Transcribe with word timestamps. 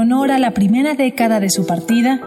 honor 0.00 0.30
a 0.30 0.38
la 0.38 0.52
primera 0.52 0.94
década 0.94 1.40
de 1.40 1.50
su 1.50 1.66
partida, 1.66 2.20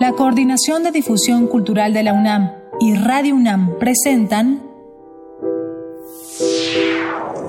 la 0.00 0.12
Coordinación 0.12 0.82
de 0.82 0.90
Difusión 0.90 1.46
Cultural 1.46 1.92
de 1.92 2.02
la 2.02 2.14
UNAM 2.14 2.52
y 2.80 2.94
Radio 2.94 3.34
UNAM 3.34 3.78
presentan 3.78 4.62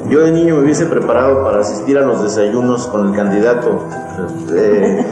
yo 0.09 0.19
de 0.19 0.31
niño 0.31 0.55
me 0.55 0.63
hubiese 0.63 0.87
preparado 0.87 1.41
para 1.41 1.61
asistir 1.61 1.97
a 1.97 2.01
los 2.01 2.21
desayunos 2.21 2.87
con 2.87 3.07
el 3.07 3.15
candidato, 3.15 3.87
eh, 4.53 5.05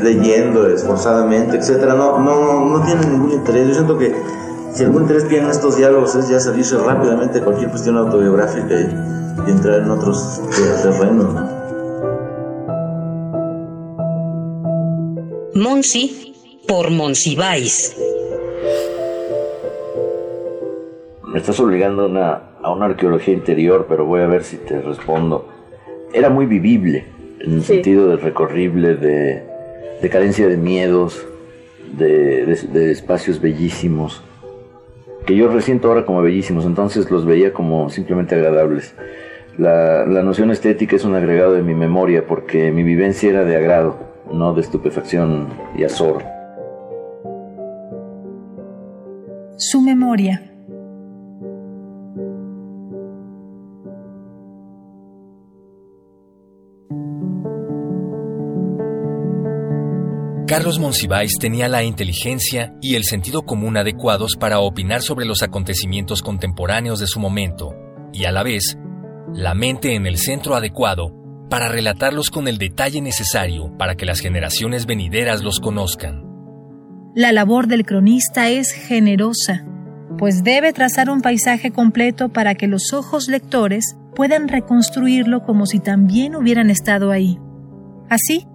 leyendo 0.00 0.68
esforzadamente, 0.68 1.56
etcétera. 1.56 1.94
No, 1.94 2.20
no, 2.20 2.66
no 2.66 2.84
tiene 2.84 3.04
ningún 3.06 3.32
interés. 3.32 3.66
Yo 3.66 3.74
siento 3.74 3.98
que 3.98 4.14
si 4.72 4.84
algún 4.84 5.02
interés 5.02 5.26
tienen 5.26 5.50
estos 5.50 5.76
diálogos 5.76 6.14
es 6.14 6.28
ya 6.28 6.38
salirse 6.38 6.78
rápidamente 6.78 7.40
de 7.40 7.44
cualquier 7.44 7.70
cuestión 7.70 7.96
autobiográfica 7.96 8.74
y, 8.74 9.50
entrar 9.50 9.80
en 9.80 9.90
otros 9.90 10.40
terrenos. 10.82 11.34
¿no? 11.34 11.53
Monsi 15.64 16.34
por 16.68 16.90
Monsiváis. 16.90 17.96
Me 21.26 21.38
estás 21.38 21.58
obligando 21.58 22.04
a 22.04 22.70
una 22.70 22.84
arqueología 22.84 23.32
interior, 23.32 23.86
pero 23.88 24.04
voy 24.04 24.20
a 24.20 24.26
ver 24.26 24.44
si 24.44 24.58
te 24.58 24.82
respondo. 24.82 25.48
Era 26.12 26.28
muy 26.28 26.44
vivible, 26.44 27.06
en 27.40 27.54
el 27.54 27.64
sentido 27.64 28.08
de 28.08 28.18
recorrible, 28.18 28.96
de, 28.96 30.10
carencia 30.10 30.46
de 30.48 30.58
miedos, 30.58 31.24
de, 31.96 32.90
espacios 32.90 33.40
bellísimos, 33.40 34.22
que 35.24 35.34
yo 35.34 35.48
resiento 35.48 35.88
ahora 35.88 36.04
como 36.04 36.20
bellísimos, 36.20 36.66
entonces 36.66 37.10
los 37.10 37.24
veía 37.24 37.54
como 37.54 37.88
simplemente 37.88 38.34
agradables. 38.34 38.94
La, 39.56 40.04
la 40.04 40.22
noción 40.22 40.50
estética 40.50 40.94
es 40.96 41.06
un 41.06 41.14
agregado 41.14 41.54
de 41.54 41.62
mi 41.62 41.74
memoria, 41.74 42.26
porque 42.26 42.70
mi 42.70 42.82
vivencia 42.82 43.30
era 43.30 43.44
de 43.46 43.56
agrado, 43.56 44.13
no 44.32 44.54
de 44.54 44.60
estupefacción 44.60 45.48
y 45.76 45.84
azor. 45.84 46.24
Su 49.56 49.80
memoria. 49.80 50.50
Carlos 60.46 60.78
Monsiváis 60.78 61.32
tenía 61.40 61.68
la 61.68 61.82
inteligencia 61.82 62.76
y 62.80 62.94
el 62.94 63.04
sentido 63.04 63.42
común 63.42 63.76
adecuados 63.76 64.36
para 64.38 64.60
opinar 64.60 65.02
sobre 65.02 65.24
los 65.24 65.42
acontecimientos 65.42 66.22
contemporáneos 66.22 67.00
de 67.00 67.06
su 67.06 67.18
momento, 67.18 67.74
y 68.12 68.26
a 68.26 68.30
la 68.30 68.42
vez, 68.42 68.78
la 69.32 69.54
mente 69.54 69.94
en 69.94 70.06
el 70.06 70.16
centro 70.16 70.54
adecuado 70.54 71.23
para 71.48 71.68
relatarlos 71.68 72.30
con 72.30 72.48
el 72.48 72.58
detalle 72.58 73.00
necesario 73.00 73.76
para 73.76 73.94
que 73.96 74.06
las 74.06 74.20
generaciones 74.20 74.86
venideras 74.86 75.42
los 75.42 75.60
conozcan. 75.60 76.24
La 77.14 77.32
labor 77.32 77.68
del 77.68 77.86
cronista 77.86 78.48
es 78.48 78.72
generosa, 78.72 79.64
pues 80.18 80.42
debe 80.42 80.72
trazar 80.72 81.10
un 81.10 81.22
paisaje 81.22 81.70
completo 81.70 82.28
para 82.28 82.54
que 82.54 82.66
los 82.66 82.92
ojos 82.92 83.28
lectores 83.28 83.96
puedan 84.14 84.48
reconstruirlo 84.48 85.44
como 85.44 85.66
si 85.66 85.80
también 85.80 86.34
hubieran 86.34 86.70
estado 86.70 87.10
ahí. 87.10 87.38
Así, 88.08 88.46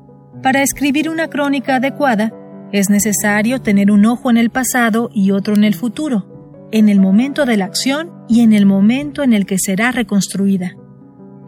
para 0.44 0.62
escribir 0.62 1.10
una 1.10 1.28
crónica 1.28 1.76
adecuada, 1.76 2.34
es 2.72 2.90
necesario 2.90 3.62
tener 3.62 3.92
un 3.92 4.06
ojo 4.06 4.30
en 4.30 4.38
el 4.38 4.50
pasado 4.50 5.10
y 5.14 5.32
otro 5.32 5.56
en 5.56 5.64
el 5.64 5.74
futuro, 5.74 6.68
en 6.72 6.88
el 6.88 7.00
momento 7.00 7.46
de 7.46 7.58
la 7.58 7.66
acción 7.66 8.12
y 8.28 8.42
en 8.42 8.54
el 8.54 8.66
momento 8.66 9.24
en 9.24 9.34
el 9.34 9.46
que 9.46 9.58
será 9.58 9.92
reconstruida. 9.92 10.76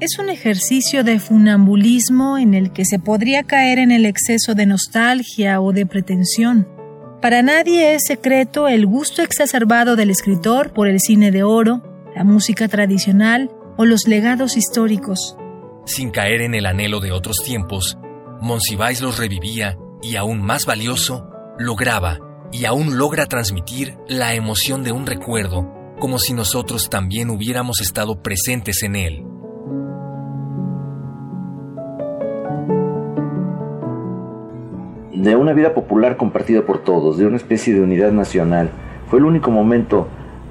Es 0.01 0.17
un 0.17 0.29
ejercicio 0.29 1.03
de 1.03 1.19
funambulismo 1.19 2.39
en 2.39 2.55
el 2.55 2.73
que 2.73 2.85
se 2.85 2.97
podría 2.97 3.43
caer 3.43 3.77
en 3.77 3.91
el 3.91 4.07
exceso 4.07 4.55
de 4.55 4.65
nostalgia 4.65 5.61
o 5.61 5.73
de 5.73 5.85
pretensión. 5.85 6.67
Para 7.21 7.43
nadie 7.43 7.93
es 7.93 8.05
secreto 8.07 8.67
el 8.67 8.87
gusto 8.87 9.21
exacerbado 9.21 9.95
del 9.95 10.09
escritor 10.09 10.73
por 10.73 10.87
el 10.87 10.99
cine 10.99 11.29
de 11.29 11.43
oro, 11.43 11.83
la 12.15 12.23
música 12.23 12.67
tradicional 12.67 13.51
o 13.77 13.85
los 13.85 14.07
legados 14.07 14.57
históricos. 14.57 15.37
Sin 15.85 16.09
caer 16.09 16.41
en 16.41 16.55
el 16.55 16.65
anhelo 16.65 16.99
de 16.99 17.11
otros 17.11 17.37
tiempos, 17.45 17.99
Monsiváis 18.41 19.01
los 19.01 19.19
revivía 19.19 19.77
y 20.01 20.15
aún 20.15 20.41
más 20.41 20.65
valioso, 20.65 21.29
lograba 21.59 22.17
y 22.51 22.65
aún 22.65 22.97
logra 22.97 23.27
transmitir 23.27 23.97
la 24.07 24.33
emoción 24.33 24.81
de 24.81 24.93
un 24.93 25.05
recuerdo 25.05 25.71
como 25.99 26.17
si 26.17 26.33
nosotros 26.33 26.89
también 26.89 27.29
hubiéramos 27.29 27.81
estado 27.81 28.23
presentes 28.23 28.81
en 28.81 28.95
él. 28.95 29.30
De 35.21 35.35
una 35.35 35.53
vida 35.53 35.75
popular 35.75 36.17
compartida 36.17 36.63
por 36.63 36.79
todos, 36.79 37.19
de 37.19 37.27
una 37.27 37.37
especie 37.37 37.75
de 37.75 37.81
unidad 37.81 38.11
nacional, 38.11 38.71
fue 39.07 39.19
el 39.19 39.25
único 39.25 39.51
momento 39.51 40.07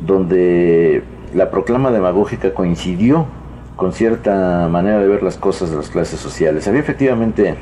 donde 0.06 1.02
la 1.34 1.50
proclama 1.50 1.90
demagógica 1.90 2.54
coincidió 2.54 3.26
con 3.74 3.92
cierta 3.92 4.68
manera 4.70 5.00
de 5.00 5.08
ver 5.08 5.24
las 5.24 5.38
cosas 5.38 5.72
de 5.72 5.76
las 5.76 5.90
clases 5.90 6.20
sociales. 6.20 6.68
Había 6.68 6.78
efectivamente 6.78 7.56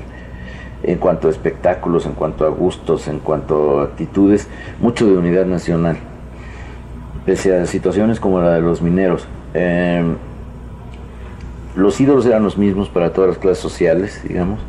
en 0.83 0.99
cuanto 0.99 1.29
a 1.29 1.31
espectáculos, 1.31 2.05
en 2.05 2.13
cuanto 2.13 2.45
a 2.45 2.51
gustos, 2.51 3.09
en 3.09 3.21
cuanto 3.21 3.81
a 3.81 3.85
actitudes, 3.85 4.47
mucho 4.79 5.07
de 5.07 5.17
unidad 5.17 5.47
nacional, 5.47 5.97
pese 7.25 7.57
a 7.57 7.65
situaciones 7.65 8.21
como 8.21 8.39
la 8.43 8.53
de 8.53 8.61
los 8.61 8.83
mineros. 8.83 9.27
Em, 9.55 10.17
los 11.75 11.99
ídolos 12.03 12.27
eran 12.27 12.43
los 12.43 12.59
mismos 12.59 12.91
para 12.91 13.15
todas 13.15 13.31
las 13.31 13.39
clases 13.39 13.63
sociales, 13.63 14.23
digamos. 14.29 14.61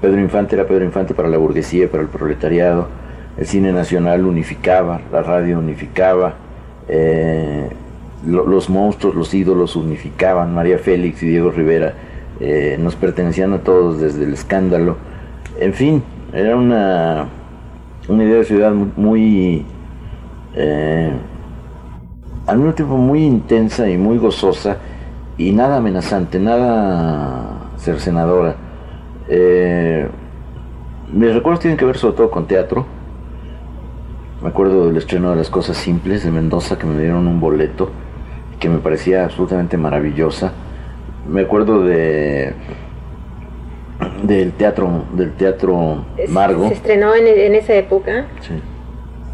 Pedro 0.00 0.20
Infante 0.20 0.54
era 0.54 0.66
Pedro 0.66 0.84
Infante 0.84 1.14
para 1.14 1.28
la 1.28 1.38
burguesía, 1.38 1.90
para 1.90 2.02
el 2.02 2.08
proletariado. 2.08 2.88
El 3.36 3.46
cine 3.46 3.72
nacional 3.72 4.26
unificaba, 4.26 5.00
la 5.12 5.22
radio 5.22 5.58
unificaba, 5.58 6.34
eh, 6.88 7.68
los 8.26 8.68
monstruos, 8.68 9.14
los 9.14 9.32
ídolos 9.34 9.76
unificaban. 9.76 10.54
María 10.54 10.78
Félix 10.78 11.22
y 11.22 11.28
Diego 11.28 11.50
Rivera 11.50 11.94
eh, 12.40 12.76
nos 12.80 12.96
pertenecían 12.96 13.52
a 13.52 13.58
todos 13.58 14.00
desde 14.00 14.24
el 14.24 14.34
escándalo 14.34 14.96
en 15.60 15.74
fin, 15.74 16.02
era 16.32 16.56
una, 16.56 17.26
una 18.08 18.24
idea 18.24 18.36
de 18.36 18.44
ciudad 18.44 18.72
muy, 18.72 19.64
eh, 20.54 21.10
al 22.46 22.58
mismo 22.58 22.74
tiempo 22.74 22.96
muy 22.96 23.24
intensa 23.24 23.88
y 23.90 23.96
muy 23.96 24.18
gozosa 24.18 24.76
y 25.36 25.50
nada 25.50 25.78
amenazante, 25.78 26.38
nada 26.38 27.70
cercenadora. 27.78 28.54
Eh, 29.28 30.08
mis 31.12 31.34
recuerdos 31.34 31.60
tienen 31.60 31.76
que 31.76 31.84
ver 31.84 31.96
sobre 31.96 32.16
todo 32.16 32.30
con 32.30 32.46
teatro. 32.46 32.86
Me 34.42 34.48
acuerdo 34.48 34.86
del 34.86 34.96
estreno 34.96 35.30
de 35.30 35.36
Las 35.36 35.50
Cosas 35.50 35.76
Simples 35.76 36.24
de 36.24 36.30
Mendoza 36.30 36.78
que 36.78 36.86
me 36.86 36.98
dieron 37.00 37.26
un 37.26 37.40
boleto 37.40 37.90
que 38.58 38.68
me 38.68 38.78
parecía 38.78 39.24
absolutamente 39.24 39.76
maravillosa. 39.76 40.52
Me 41.28 41.42
acuerdo 41.42 41.82
de 41.82 42.54
del 44.22 44.52
teatro 44.52 45.04
del 45.12 45.32
teatro 45.32 46.04
Margo. 46.28 46.68
Se 46.68 46.74
estrenó 46.74 47.14
en, 47.14 47.54
esa 47.54 47.74
época. 47.74 48.26
Sí. 48.40 48.54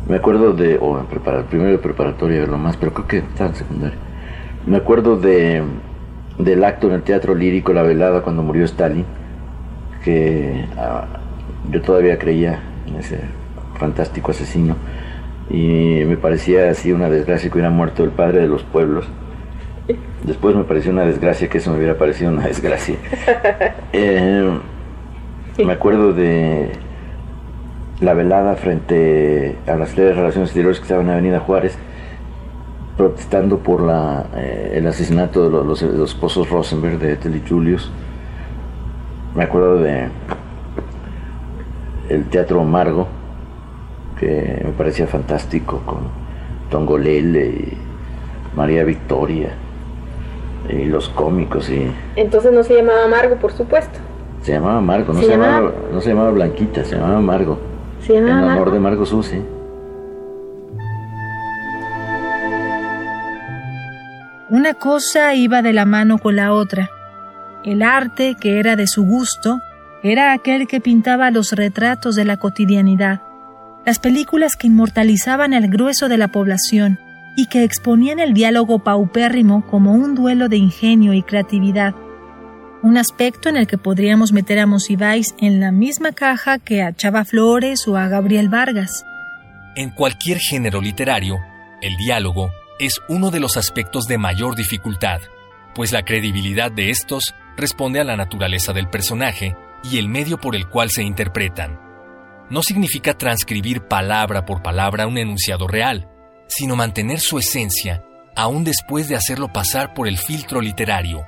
Me 0.09 0.16
acuerdo 0.16 0.53
de, 0.53 0.78
o 0.78 0.99
en 0.99 1.06
primero 1.47 1.71
de 1.71 1.78
preparatoria 1.78 2.47
lo 2.47 2.59
más, 2.59 2.77
pero 2.77 2.93
creo 2.93 3.06
que 3.06 3.19
estaba 3.19 3.50
en 3.50 3.56
secundaria. 3.56 3.99
Me 4.66 4.77
acuerdo 4.77 5.16
de 5.16 5.62
del 6.38 6.65
acto 6.65 6.88
en 6.88 6.94
el 6.94 7.03
teatro 7.03 7.34
lírico 7.34 7.72
La 7.72 7.83
velada 7.83 8.22
cuando 8.22 8.43
murió 8.43 8.65
Stalin, 8.65 9.04
que 10.04 10.66
ah, 10.76 11.06
yo 11.70 11.81
todavía 11.82 12.19
creía 12.19 12.60
en 12.87 12.97
ese 12.97 13.20
fantástico 13.78 14.31
asesino 14.31 14.76
y 15.50 16.03
me 16.06 16.16
parecía 16.16 16.70
así 16.70 16.92
una 16.92 17.09
desgracia 17.09 17.50
que 17.50 17.54
hubiera 17.54 17.70
muerto 17.70 18.04
el 18.04 18.10
padre 18.10 18.41
de 18.41 18.48
los 18.48 18.62
pueblos 18.62 19.06
Después 20.25 20.56
me 20.56 20.65
pareció 20.65 20.91
una 20.91 21.04
desgracia 21.04 21.48
que 21.48 21.59
eso 21.59 21.70
me 21.70 21.76
hubiera 21.76 21.98
parecido 21.98 22.31
una 22.31 22.47
desgracia. 22.47 22.97
Eh, 23.97 24.51
me 25.65 25.72
acuerdo 25.72 26.12
de 26.12 26.72
la 28.01 28.12
velada 28.12 28.56
frente 28.56 29.56
a 29.68 29.77
las 29.77 29.97
leyes 29.97 30.10
de 30.10 30.15
relaciones 30.15 30.48
exteriores 30.48 30.78
que 30.78 30.83
estaban 30.83 31.06
en 31.06 31.12
Avenida 31.12 31.39
Juárez, 31.39 31.78
protestando 32.97 33.59
por 33.59 33.83
la, 33.83 34.27
eh, 34.34 34.72
el 34.74 34.86
asesinato 34.89 35.45
de 35.45 35.51
los, 35.51 35.65
los, 35.65 35.83
los, 35.83 36.10
esposos 36.10 36.51
Rosenberg 36.51 36.98
de 36.98 37.12
Ethel 37.12 37.36
y 37.36 37.48
Julius. 37.48 37.92
Me 39.34 39.45
acuerdo 39.45 39.78
de 39.78 40.09
el 42.09 42.25
Teatro 42.27 42.63
Margo, 42.63 43.09
que 44.19 44.63
me 44.65 44.71
parecía 44.72 45.07
fantástico, 45.07 45.81
con 45.84 46.09
Tongolele 46.71 47.47
y 47.47 47.78
María 48.54 48.84
Victoria 48.84 49.51
y 50.69 50.84
los 50.84 51.09
cómicos 51.10 51.69
y 51.69 51.92
entonces 52.16 52.51
no 52.53 52.63
se 52.63 52.77
llamaba 52.77 53.07
Margo 53.09 53.36
por 53.36 53.53
supuesto. 53.53 53.98
Se 54.42 54.53
llamaba 54.53 54.81
Margo 54.81 55.13
no 55.13 55.21
se, 55.21 55.28
llamaba? 55.28 55.72
no 55.92 56.01
se 56.01 56.09
llamaba 56.10 56.30
Blanquita 56.30 56.84
se 56.84 56.97
llamaba 56.97 57.21
Margo 57.21 57.59
se 58.01 58.15
llamaba 58.15 58.39
en 58.39 58.53
honor 58.53 58.71
de 58.71 58.80
Margo 58.80 59.04
Susi. 59.04 59.42
Una 64.51 64.75
cosa 64.75 65.34
iba 65.34 65.63
de 65.63 65.72
la 65.72 65.84
mano 65.84 66.19
con 66.19 66.37
la 66.37 66.53
otra 66.53 66.89
el 67.65 67.83
arte 67.83 68.37
que 68.39 68.59
era 68.59 68.77
de 68.77 68.87
su 68.87 69.05
gusto 69.05 69.61
era 70.03 70.33
aquel 70.33 70.66
que 70.66 70.81
pintaba 70.81 71.31
los 71.31 71.53
retratos 71.53 72.15
de 72.15 72.27
la 72.27 72.37
cotidianidad, 72.37 73.22
las 73.87 73.99
películas 73.99 74.55
que 74.55 74.66
inmortalizaban 74.66 75.55
el 75.55 75.69
grueso 75.69 76.09
de 76.09 76.19
la 76.19 76.28
población 76.28 76.99
y 77.37 77.47
que 77.47 77.65
exponían 77.65 78.21
el 78.21 78.34
diálogo 78.34 78.81
paupérrimo 78.81 79.66
como 79.66 79.95
un 79.95 80.15
duelo 80.15 80.49
de 80.49 80.59
ingenio 80.59 81.15
y 81.15 81.22
creatividad, 81.22 81.95
un 82.83 82.99
aspecto 82.99 83.49
en 83.49 83.57
el 83.57 83.66
que 83.66 83.78
podríamos 83.78 84.33
meter 84.33 84.59
a 84.59 84.66
Monsiváis 84.66 85.34
en 85.39 85.59
la 85.59 85.72
misma 85.72 86.13
caja 86.13 86.59
que 86.59 86.83
a 86.83 86.95
Chava 86.95 87.25
Flores 87.25 87.89
o 87.89 87.97
a 87.97 88.09
Gabriel 88.09 88.51
Vargas. 88.51 89.05
En 89.75 89.91
cualquier 89.91 90.39
género 90.39 90.83
literario, 90.83 91.39
el 91.81 91.97
diálogo 91.97 92.51
es 92.78 93.01
uno 93.09 93.31
de 93.31 93.41
los 93.41 93.57
aspectos 93.57 94.05
de 94.05 94.19
mayor 94.19 94.55
dificultad, 94.55 95.22
pues 95.75 95.93
la 95.93 96.05
credibilidad 96.05 96.71
de 96.71 96.91
estos 96.91 97.34
responde 97.56 98.01
a 98.01 98.04
la 98.04 98.16
naturaleza 98.16 98.72
del 98.72 98.89
personaje 98.89 99.56
y 99.83 99.98
el 99.98 100.09
medio 100.09 100.39
por 100.39 100.56
el 100.56 100.68
cual 100.68 100.91
se 100.91 101.03
interpretan. 101.03 101.80
No 102.51 102.62
significa 102.62 103.15
transcribir 103.15 103.83
palabra 103.83 104.45
por 104.45 104.62
palabra 104.62 105.06
un 105.06 105.18
enunciado 105.18 105.66
real, 105.66 106.09
sino 106.47 106.77
mantener 106.77 107.21
su 107.21 107.39
esencia 107.39 108.04
aún 108.36 108.65
después 108.65 109.09
de 109.09 109.16
hacerlo 109.16 109.53
pasar 109.53 109.95
por 109.95 110.09
el 110.09 110.18
filtro 110.18 110.60
literario. 110.60 111.24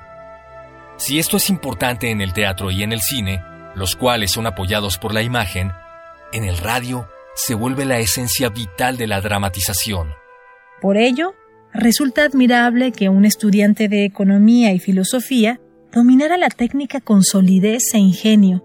Si 0.97 1.19
esto 1.19 1.37
es 1.37 1.49
importante 1.49 2.09
en 2.09 2.21
el 2.21 2.33
teatro 2.33 2.71
y 2.71 2.83
en 2.83 2.91
el 2.91 3.01
cine, 3.01 3.41
los 3.75 3.95
cuales 3.95 4.31
son 4.31 4.47
apoyados 4.47 4.97
por 4.97 5.13
la 5.13 5.21
imagen, 5.21 5.71
en 6.33 6.43
el 6.43 6.57
radio 6.57 7.07
se 7.35 7.53
vuelve 7.53 7.85
la 7.85 7.99
esencia 7.99 8.49
vital 8.49 8.97
de 8.97 9.07
la 9.07 9.21
dramatización. 9.21 10.09
Por 10.81 10.97
ello, 10.97 11.35
resulta 11.73 12.23
admirable 12.23 12.91
que 12.91 13.09
un 13.09 13.25
estudiante 13.25 13.87
de 13.87 14.05
economía 14.05 14.73
y 14.73 14.79
filosofía 14.79 15.59
dominara 15.91 16.37
la 16.37 16.49
técnica 16.49 16.99
con 17.01 17.23
solidez 17.23 17.93
e 17.93 17.97
ingenio, 17.97 18.63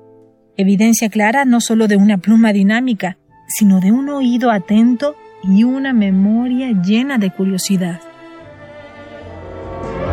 evidencia 0.57 1.09
clara 1.09 1.45
no 1.45 1.61
solo 1.61 1.89
de 1.89 1.97
una 1.97 2.19
pluma 2.19 2.53
dinámica, 2.53 3.19
sino 3.49 3.81
de 3.81 3.93
un 3.93 4.09
oído 4.09 4.51
atento 4.51 5.17
y 5.43 5.65
una 5.65 5.93
memoria 5.93 6.71
llena 6.83 7.19
de 7.19 7.31
curiosidad. 7.31 8.01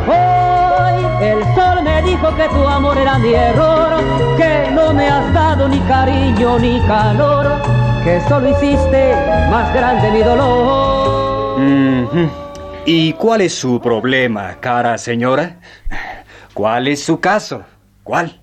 Hoy 0.08 1.26
el 1.26 1.44
sol 1.56 1.84
me 1.84 2.02
dijo 2.04 2.36
que 2.36 2.48
tu 2.50 2.68
amor 2.68 2.98
era 2.98 3.20
mi 3.20 3.34
error, 3.34 4.02
que 4.38 4.72
no 4.72 4.94
me 4.94 5.08
has 5.08 5.34
dado 5.34 5.68
ni 5.68 5.80
cariño 5.80 6.60
ni 6.60 6.80
calor, 6.82 7.62
que 8.04 8.22
solo 8.28 8.50
hiciste 8.50 9.14
más 9.50 9.74
grande 9.74 10.12
mi 10.12 10.20
dolor. 10.20 11.60
¿Y 12.86 13.14
cuál 13.14 13.42
es 13.42 13.54
su 13.54 13.80
problema, 13.80 14.56
cara 14.60 14.98
señora? 14.98 15.58
¿Cuál 16.60 16.90
es 16.90 17.02
su 17.02 17.22
caso? 17.22 17.64
¿Cuál? 18.04 18.42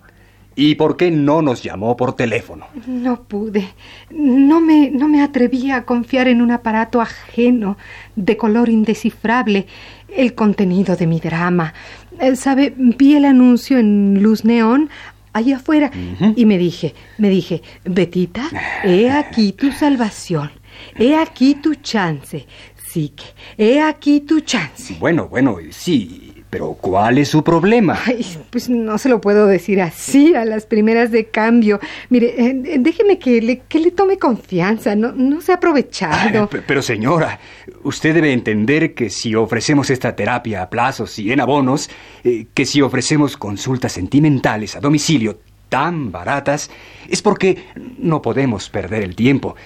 ¿Y 0.54 0.76
por 0.76 0.96
qué 0.96 1.10
no 1.10 1.42
nos 1.42 1.62
llamó 1.62 1.98
por 1.98 2.16
teléfono? 2.16 2.66
No 2.86 3.24
pude. 3.24 3.68
No 4.08 4.58
me, 4.62 4.90
no 4.90 5.06
me 5.06 5.22
atreví 5.22 5.70
a 5.70 5.84
confiar 5.84 6.26
en 6.26 6.40
un 6.40 6.50
aparato 6.50 7.02
ajeno, 7.02 7.76
de 8.14 8.38
color 8.38 8.70
indescifrable, 8.70 9.66
el 10.08 10.34
contenido 10.34 10.96
de 10.96 11.06
mi 11.06 11.20
drama. 11.20 11.74
Eh, 12.18 12.36
¿Sabe? 12.36 12.72
Vi 12.74 13.16
el 13.16 13.26
anuncio 13.26 13.76
en 13.76 14.22
luz 14.22 14.46
neón 14.46 14.88
ahí 15.34 15.52
afuera 15.52 15.90
y 16.36 16.46
me 16.46 16.56
dije, 16.56 16.94
me 17.18 17.28
dije, 17.28 17.60
Betita, 17.84 18.48
he 18.82 19.10
aquí 19.10 19.52
tu 19.52 19.72
salvación. 19.72 20.52
He 20.98 21.14
aquí 21.14 21.56
tu 21.56 21.74
chance. 21.74 22.46
Sí, 22.88 23.10
que 23.10 23.24
he 23.62 23.82
aquí 23.82 24.20
tu 24.20 24.40
chance. 24.40 24.96
Bueno, 24.98 25.28
bueno, 25.28 25.58
sí, 25.68 26.25
pero 26.50 26.76
¿cuál 26.80 27.18
es 27.18 27.28
su 27.28 27.42
problema? 27.42 27.98
Ay, 28.06 28.24
pues 28.50 28.68
no 28.68 28.98
se 28.98 29.08
lo 29.08 29.20
puedo 29.20 29.46
decir 29.46 29.80
así 29.80 30.34
a 30.34 30.44
las 30.44 30.66
primeras 30.66 31.10
de 31.10 31.26
cambio. 31.26 31.80
Mire, 32.08 32.28
eh, 32.28 32.62
eh, 32.64 32.76
déjeme 32.78 33.18
que 33.18 33.42
le, 33.42 33.58
que 33.68 33.80
le 33.80 33.90
tome 33.90 34.18
confianza, 34.18 34.94
no, 34.94 35.12
no 35.12 35.40
se 35.40 35.52
ha 35.52 35.56
aprovechado. 35.56 36.48
pero 36.66 36.82
señora, 36.82 37.40
usted 37.82 38.14
debe 38.14 38.32
entender 38.32 38.94
que 38.94 39.10
si 39.10 39.34
ofrecemos 39.34 39.90
esta 39.90 40.14
terapia 40.14 40.62
a 40.62 40.70
plazos 40.70 41.18
y 41.18 41.32
en 41.32 41.40
abonos, 41.40 41.90
eh, 42.22 42.46
que 42.54 42.64
si 42.64 42.80
ofrecemos 42.80 43.36
consultas 43.36 43.92
sentimentales 43.92 44.76
a 44.76 44.80
domicilio 44.80 45.38
tan 45.68 46.12
baratas, 46.12 46.70
es 47.08 47.22
porque 47.22 47.64
no 47.98 48.22
podemos 48.22 48.70
perder 48.70 49.02
el 49.02 49.16
tiempo. 49.16 49.56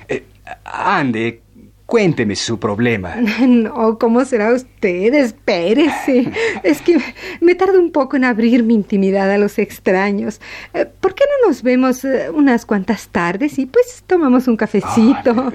ande, 0.64 1.42
Cuénteme 1.90 2.36
su 2.36 2.60
problema. 2.60 3.16
No, 3.40 3.98
¿cómo 3.98 4.24
será 4.24 4.52
usted? 4.52 5.12
Espérese. 5.12 6.30
Es 6.62 6.80
que 6.80 6.98
me 7.40 7.56
tardo 7.56 7.80
un 7.80 7.90
poco 7.90 8.16
en 8.16 8.24
abrir 8.24 8.62
mi 8.62 8.74
intimidad 8.74 9.28
a 9.28 9.38
los 9.38 9.58
extraños. 9.58 10.40
Eh, 10.72 10.86
¿Por 10.86 11.14
qué 11.16 11.24
no 11.24 11.48
nos 11.48 11.64
vemos 11.64 12.04
eh, 12.04 12.30
unas 12.32 12.64
cuantas 12.64 13.08
tardes 13.08 13.58
y 13.58 13.66
pues 13.66 14.04
tomamos 14.06 14.46
un 14.46 14.56
cafecito? 14.56 15.52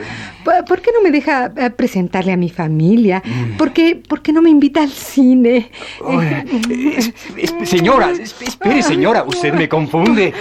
¿Por 0.68 0.82
qué 0.82 0.92
no 0.94 1.02
me 1.02 1.12
deja 1.12 1.54
eh, 1.56 1.70
presentarle 1.70 2.34
a 2.34 2.38
mi 2.38 2.50
familia? 2.50 3.24
Mm. 3.24 3.56
¿Por 3.56 3.72
qué, 3.72 3.96
¿Por 3.96 4.22
qué 4.22 4.34
no 4.34 4.42
me 4.42 4.50
invita 4.50 4.82
al 4.82 4.92
cine? 4.92 5.72
señora, 7.64 8.12
espere, 8.12 8.84
señora. 8.84 9.24
Usted 9.24 9.54
me 9.54 9.70
confunde. 9.70 10.34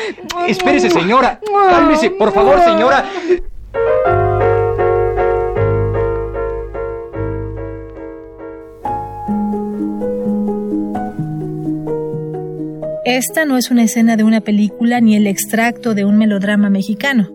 Espérese, 0.49 0.91
señora. 0.91 1.38
Cálmese, 1.70 2.11
por 2.11 2.32
favor, 2.32 2.61
señora. 2.64 3.05
Esta 13.05 13.45
no 13.45 13.59
es 13.59 13.71
una 13.71 13.83
escena 13.83 14.17
de 14.17 14.25
una 14.25 14.41
película 14.41 14.99
ni 15.03 15.15
el 15.15 15.27
extracto 15.27 15.95
de 15.95 16.06
un 16.06 16.17
melodrama 16.17 16.71
mexicano. 16.71 17.29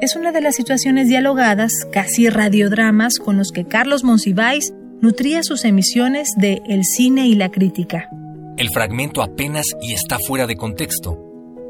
Es 0.00 0.16
una 0.16 0.32
de 0.32 0.40
las 0.40 0.56
situaciones 0.56 1.08
dialogadas, 1.08 1.72
casi 1.92 2.30
radiodramas, 2.30 3.18
con 3.18 3.36
los 3.36 3.50
que 3.52 3.66
Carlos 3.66 4.02
Monsiváis 4.02 4.72
nutría 5.02 5.42
sus 5.42 5.66
emisiones 5.66 6.28
de 6.38 6.62
El 6.66 6.84
cine 6.84 7.26
y 7.26 7.34
la 7.34 7.50
crítica. 7.50 8.08
El 8.56 8.70
fragmento 8.70 9.22
apenas 9.22 9.66
y 9.82 9.92
está 9.92 10.16
fuera 10.26 10.46
de 10.46 10.56
contexto. 10.56 11.18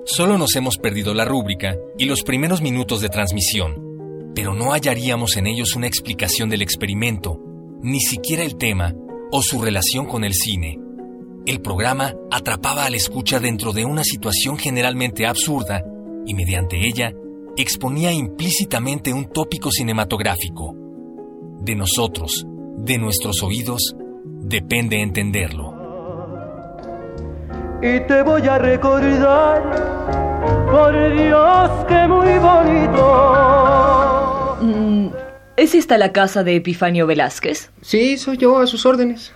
Solo 0.05 0.39
nos 0.39 0.55
hemos 0.55 0.79
perdido 0.79 1.13
la 1.13 1.25
rúbrica 1.25 1.75
y 1.99 2.05
los 2.05 2.23
primeros 2.23 2.63
minutos 2.63 3.01
de 3.01 3.09
transmisión, 3.09 4.33
pero 4.37 4.55
no 4.55 4.71
hallaríamos 4.71 5.37
en 5.37 5.49
ellos 5.49 5.75
una 5.75 5.89
explicación 5.89 6.51
del 6.51 6.63
experimento, 6.63 7.41
ni 7.83 7.99
siquiera 7.99 8.45
el 8.45 8.55
tema 8.55 8.95
o 9.33 9.43
su 9.43 9.61
relación 9.61 10.07
con 10.07 10.23
el 10.23 10.35
cine. 10.35 10.84
El 11.47 11.61
programa 11.61 12.15
atrapaba 12.31 12.87
al 12.87 12.95
escucha 12.95 13.39
dentro 13.39 13.75
de 13.75 13.85
una 13.85 14.03
situación 14.03 14.57
generalmente 14.57 15.27
absurda 15.27 15.85
y 16.25 16.33
mediante 16.33 16.79
ella 16.79 17.13
exponía 17.59 18.11
implícitamente 18.13 19.13
un 19.13 19.27
tópico 19.27 19.71
cinematográfico. 19.71 20.75
De 21.61 21.75
nosotros, 21.75 22.47
de 22.79 22.97
nuestros 22.97 23.43
oídos, 23.43 23.95
depende 24.25 25.03
entenderlo. 25.03 25.75
Y 27.83 28.01
te 28.07 28.23
voy 28.23 28.49
a 28.49 28.57
recordar, 28.57 29.63
por 30.71 31.15
Dios 31.15 31.71
que 31.87 32.09
muy 32.09 32.39
bonito. 32.39 33.75
Mm, 34.63 35.09
¿Es 35.59 35.75
esta 35.75 35.99
la 35.99 36.11
casa 36.11 36.43
de 36.43 36.57
Epifanio 36.57 37.07
Velázquez? 37.07 37.71
Sí, 37.83 38.17
soy 38.17 38.39
yo, 38.39 38.61
a 38.61 38.67
sus 38.67 38.87
órdenes. 38.87 39.31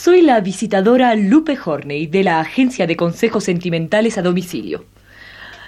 Soy 0.00 0.22
la 0.22 0.40
visitadora 0.40 1.16
Lupe 1.16 1.58
Horney 1.62 2.06
de 2.06 2.22
la 2.22 2.38
Agencia 2.38 2.86
de 2.86 2.94
Consejos 2.94 3.42
Sentimentales 3.42 4.16
a 4.16 4.22
Domicilio. 4.22 4.84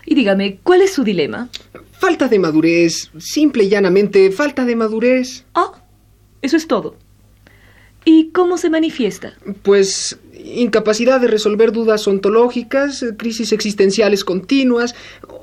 Y 0.06 0.14
dígame, 0.14 0.60
¿cuál 0.62 0.82
es 0.82 0.92
su 0.92 1.02
dilema? 1.02 1.48
Falta 1.98 2.28
de 2.28 2.38
madurez. 2.38 3.10
Simple 3.18 3.64
y 3.64 3.70
llanamente, 3.70 4.30
falta 4.30 4.64
de 4.64 4.76
madurez. 4.76 5.46
Ah, 5.54 5.82
eso 6.42 6.56
es 6.56 6.68
todo. 6.68 6.94
¿Y 8.04 8.28
cómo 8.28 8.56
se 8.56 8.70
manifiesta? 8.70 9.34
Pues 9.62 10.20
incapacidad 10.44 11.20
de 11.20 11.26
resolver 11.26 11.72
dudas 11.72 12.06
ontológicas, 12.06 13.04
crisis 13.18 13.50
existenciales 13.50 14.24
continuas, 14.24 14.94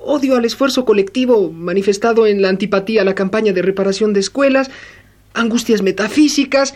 odio 0.06 0.38
al 0.38 0.46
esfuerzo 0.46 0.86
colectivo 0.86 1.52
manifestado 1.52 2.26
en 2.26 2.42
la 2.42 2.48
antipatía 2.48 3.02
a 3.02 3.06
la 3.06 3.16
campaña 3.16 3.52
de 3.52 3.64
reparación 3.64 4.14
de 4.14 4.22
escuelas, 4.22 4.72
angustias 5.34 5.82
metafísicas 5.82 6.74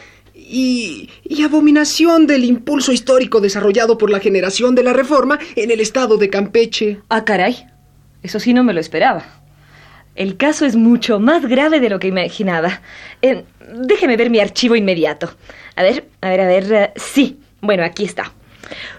y, 0.51 1.09
abominación 1.43 2.27
del 2.27 2.43
impulso 2.43 2.91
histórico 2.91 3.41
desarrollado 3.41 3.97
por 3.97 4.09
la 4.09 4.19
generación 4.19 4.75
de 4.75 4.83
la 4.83 4.93
Reforma 4.93 5.39
en 5.55 5.71
el 5.71 5.79
estado 5.79 6.17
de 6.17 6.29
Campeche. 6.29 6.99
Ah, 7.09 7.25
caray. 7.25 7.65
Eso 8.21 8.39
sí 8.39 8.53
no 8.53 8.63
me 8.63 8.73
lo 8.73 8.79
esperaba. 8.79 9.25
El 10.15 10.37
caso 10.37 10.65
es 10.65 10.75
mucho 10.75 11.19
más 11.19 11.45
grave 11.47 11.79
de 11.79 11.89
lo 11.89 11.99
que 11.99 12.07
imaginaba. 12.07 12.81
Eh, 13.21 13.43
déjeme 13.73 14.17
ver 14.17 14.29
mi 14.29 14.39
archivo 14.39 14.75
inmediato. 14.75 15.31
A 15.75 15.83
ver, 15.83 16.09
a 16.21 16.29
ver, 16.29 16.41
a 16.41 16.47
ver. 16.47 16.73
Eh, 16.73 16.91
sí, 16.95 17.39
bueno, 17.61 17.83
aquí 17.83 18.03
está. 18.03 18.31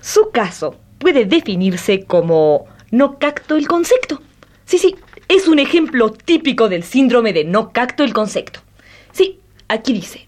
Su 0.01 0.31
caso 0.33 0.77
puede 0.99 1.27
definirse 1.27 2.05
como 2.05 2.67
no 2.91 3.19
cacto 3.19 3.57
el 3.57 3.69
concepto. 3.69 4.21
Sí, 4.65 4.79
sí, 4.79 4.97
es 5.29 5.49
un 5.49 5.59
ejemplo 5.59 6.11
típico 6.11 6.69
del 6.69 6.83
síndrome 6.83 7.33
de 7.33 7.45
no 7.45 7.73
cacto 7.73 8.05
el 8.05 8.13
concepto. 8.13 8.61
Sí, 9.13 9.39
aquí 9.69 9.93
dice. 9.93 10.27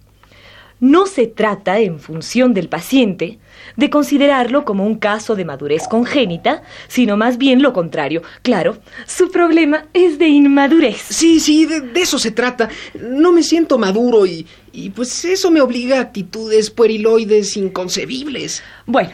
No 0.80 1.06
se 1.06 1.26
trata, 1.26 1.78
en 1.78 1.98
función 2.00 2.54
del 2.54 2.68
paciente, 2.68 3.38
de 3.76 3.90
considerarlo 3.90 4.64
como 4.64 4.86
un 4.86 4.96
caso 4.96 5.36
de 5.36 5.44
madurez 5.44 5.88
congénita, 5.88 6.62
sino 6.88 7.16
más 7.16 7.38
bien 7.38 7.62
lo 7.62 7.72
contrario. 7.72 8.22
Claro, 8.42 8.78
su 9.06 9.30
problema 9.30 9.86
es 9.94 10.18
de 10.18 10.28
inmadurez. 10.28 11.02
Sí, 11.08 11.40
sí, 11.40 11.66
de, 11.66 11.80
de 11.80 12.00
eso 12.00 12.18
se 12.18 12.30
trata. 12.30 12.68
No 13.00 13.32
me 13.32 13.42
siento 13.42 13.78
maduro 13.78 14.26
y, 14.26 14.46
y 14.72 14.90
pues 14.90 15.24
eso 15.24 15.50
me 15.50 15.60
obliga 15.60 15.98
a 15.98 16.02
actitudes 16.02 16.70
pueriloides 16.70 17.56
inconcebibles. 17.56 18.62
Bueno, 18.86 19.12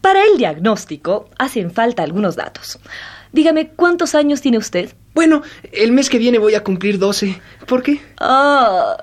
para 0.00 0.22
el 0.24 0.36
diagnóstico 0.36 1.30
hacen 1.38 1.70
falta 1.70 2.02
algunos 2.02 2.36
datos. 2.36 2.78
Dígame, 3.32 3.68
¿cuántos 3.68 4.14
años 4.14 4.40
tiene 4.40 4.58
usted? 4.58 4.94
Bueno, 5.14 5.42
el 5.72 5.92
mes 5.92 6.10
que 6.10 6.18
viene 6.18 6.38
voy 6.38 6.54
a 6.54 6.62
cumplir 6.64 6.98
12. 6.98 7.40
¿Por 7.66 7.82
qué? 7.82 8.00
Ah. 8.18 8.96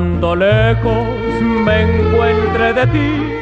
Cuando 0.00 0.34
lejos 0.34 1.42
me 1.42 1.82
encuentre 1.82 2.72
de 2.72 2.86
ti. 2.86 3.32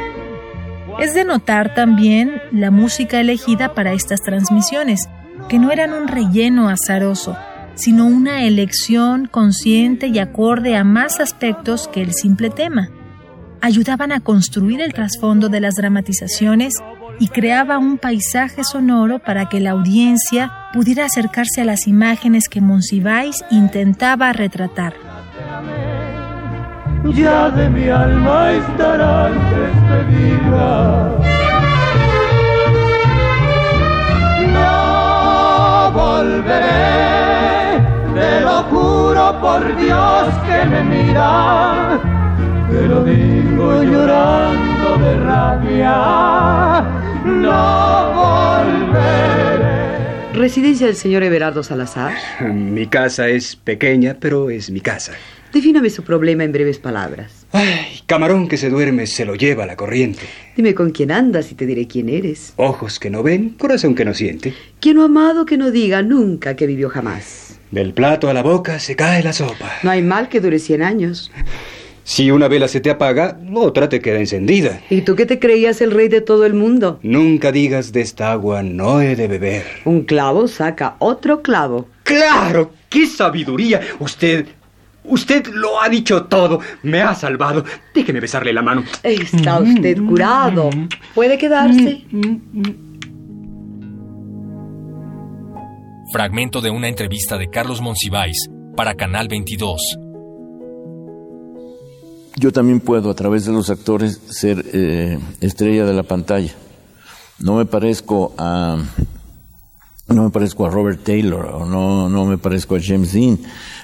Es 0.98 1.14
de 1.14 1.24
notar 1.24 1.72
también 1.72 2.42
la 2.50 2.72
música 2.72 3.20
elegida 3.20 3.74
para 3.74 3.92
estas 3.92 4.22
transmisiones, 4.22 5.08
que 5.48 5.60
no 5.60 5.70
eran 5.70 5.92
un 5.92 6.08
relleno 6.08 6.68
azaroso, 6.68 7.36
sino 7.74 8.06
una 8.06 8.42
elección 8.42 9.26
consciente 9.26 10.08
y 10.08 10.18
acorde 10.18 10.76
a 10.76 10.82
más 10.82 11.20
aspectos 11.20 11.86
que 11.86 12.02
el 12.02 12.12
simple 12.12 12.50
tema. 12.50 12.90
Ayudaban 13.60 14.10
a 14.10 14.18
construir 14.18 14.80
el 14.80 14.92
trasfondo 14.92 15.48
de 15.48 15.60
las 15.60 15.76
dramatizaciones 15.76 16.74
y 17.20 17.28
creaba 17.28 17.78
un 17.78 17.98
paisaje 17.98 18.64
sonoro 18.64 19.20
para 19.20 19.48
que 19.48 19.60
la 19.60 19.70
audiencia 19.70 20.50
pudiera 20.72 21.04
acercarse 21.04 21.60
a 21.60 21.64
las 21.64 21.86
imágenes 21.86 22.48
que 22.48 22.60
Monsiváis 22.60 23.44
intentaba 23.52 24.32
retratar. 24.32 24.94
Ya 27.14 27.50
de 27.50 27.68
mi 27.70 27.88
alma 27.88 28.52
estarás 28.52 29.32
despedida. 29.56 31.16
No 34.52 35.90
volveré, 35.92 37.80
te 38.14 38.40
lo 38.42 38.62
juro 38.64 39.40
por 39.40 39.76
Dios 39.76 40.28
que 40.46 40.64
me 40.68 40.84
mira. 40.84 41.98
Te 42.70 42.86
lo 42.86 43.04
digo 43.04 43.82
llorando 43.82 44.98
de 44.98 45.16
rabia. 45.24 46.84
No 47.24 48.12
volveré. 48.14 49.58
¿Residencia 50.34 50.86
del 50.86 50.96
señor 50.96 51.22
Everardo 51.22 51.62
Salazar? 51.62 52.12
Mi 52.40 52.86
casa 52.86 53.28
es 53.28 53.56
pequeña, 53.56 54.16
pero 54.20 54.50
es 54.50 54.70
mi 54.70 54.80
casa. 54.80 55.12
Defíname 55.52 55.90
su 55.90 56.02
problema 56.02 56.44
en 56.44 56.52
breves 56.52 56.78
palabras. 56.78 57.46
Ay, 57.52 58.00
camarón 58.06 58.48
que 58.48 58.56
se 58.56 58.68
duerme 58.68 59.06
se 59.06 59.24
lo 59.24 59.34
lleva 59.34 59.66
la 59.66 59.76
corriente. 59.76 60.22
Dime 60.56 60.74
con 60.74 60.90
quién 60.90 61.10
andas 61.10 61.50
y 61.50 61.54
te 61.54 61.66
diré 61.66 61.86
quién 61.86 62.08
eres. 62.08 62.52
Ojos 62.56 62.98
que 62.98 63.10
no 63.10 63.22
ven, 63.22 63.50
corazón 63.50 63.94
que 63.94 64.04
no 64.04 64.12
siente. 64.12 64.52
Quien 64.80 64.96
no 64.96 65.02
ha 65.02 65.06
amado 65.06 65.46
que 65.46 65.56
no 65.56 65.70
diga 65.70 66.02
nunca 66.02 66.56
que 66.56 66.66
vivió 66.66 66.90
jamás. 66.90 67.58
Del 67.70 67.92
plato 67.92 68.28
a 68.28 68.34
la 68.34 68.42
boca 68.42 68.78
se 68.78 68.96
cae 68.96 69.22
la 69.22 69.32
sopa. 69.32 69.70
No 69.82 69.90
hay 69.90 70.02
mal 70.02 70.28
que 70.28 70.40
dure 70.40 70.58
cien 70.58 70.82
años. 70.82 71.30
Si 72.04 72.30
una 72.30 72.48
vela 72.48 72.68
se 72.68 72.80
te 72.80 72.88
apaga, 72.88 73.38
otra 73.54 73.90
te 73.90 74.00
queda 74.00 74.18
encendida. 74.18 74.80
¿Y 74.88 75.02
tú 75.02 75.14
qué 75.14 75.26
te 75.26 75.38
creías 75.38 75.82
el 75.82 75.90
rey 75.90 76.08
de 76.08 76.22
todo 76.22 76.46
el 76.46 76.54
mundo? 76.54 76.98
Nunca 77.02 77.52
digas 77.52 77.92
de 77.92 78.00
esta 78.00 78.32
agua 78.32 78.62
no 78.62 79.02
he 79.02 79.14
de 79.14 79.28
beber. 79.28 79.64
Un 79.84 80.04
clavo 80.04 80.48
saca 80.48 80.96
otro 81.00 81.42
clavo. 81.42 81.86
¡Claro! 82.04 82.72
¡Qué 82.88 83.06
sabiduría! 83.06 83.82
Usted 83.98 84.46
Usted 85.08 85.46
lo 85.48 85.80
ha 85.80 85.88
dicho 85.88 86.24
todo. 86.24 86.60
Me 86.82 87.02
ha 87.02 87.14
salvado. 87.14 87.64
Déjeme 87.94 88.20
besarle 88.20 88.52
la 88.52 88.62
mano. 88.62 88.84
Está 89.02 89.58
usted 89.60 89.98
curado. 90.04 90.70
¿Puede 91.14 91.38
quedarse? 91.38 92.04
Fragmento 96.12 96.60
de 96.60 96.70
una 96.70 96.88
entrevista 96.88 97.36
de 97.36 97.48
Carlos 97.48 97.80
Monsiváis 97.80 98.48
para 98.76 98.94
Canal 98.94 99.28
22. 99.28 99.98
Yo 102.36 102.52
también 102.52 102.80
puedo, 102.80 103.10
a 103.10 103.14
través 103.14 103.44
de 103.44 103.52
los 103.52 103.68
actores, 103.68 104.20
ser 104.28 104.64
eh, 104.72 105.18
estrella 105.40 105.84
de 105.84 105.92
la 105.92 106.04
pantalla. 106.04 106.52
No 107.40 107.56
me 107.56 107.66
parezco 107.66 108.32
a 108.38 108.78
no 110.08 110.24
me 110.24 110.30
parezco 110.30 110.66
a 110.66 110.70
Robert 110.70 111.04
Taylor 111.04 111.46
o 111.46 111.66
no, 111.66 112.08
no 112.08 112.24
me 112.24 112.38
parezco 112.38 112.76
a 112.76 112.80
James 112.82 113.12
Dean, 113.12 113.38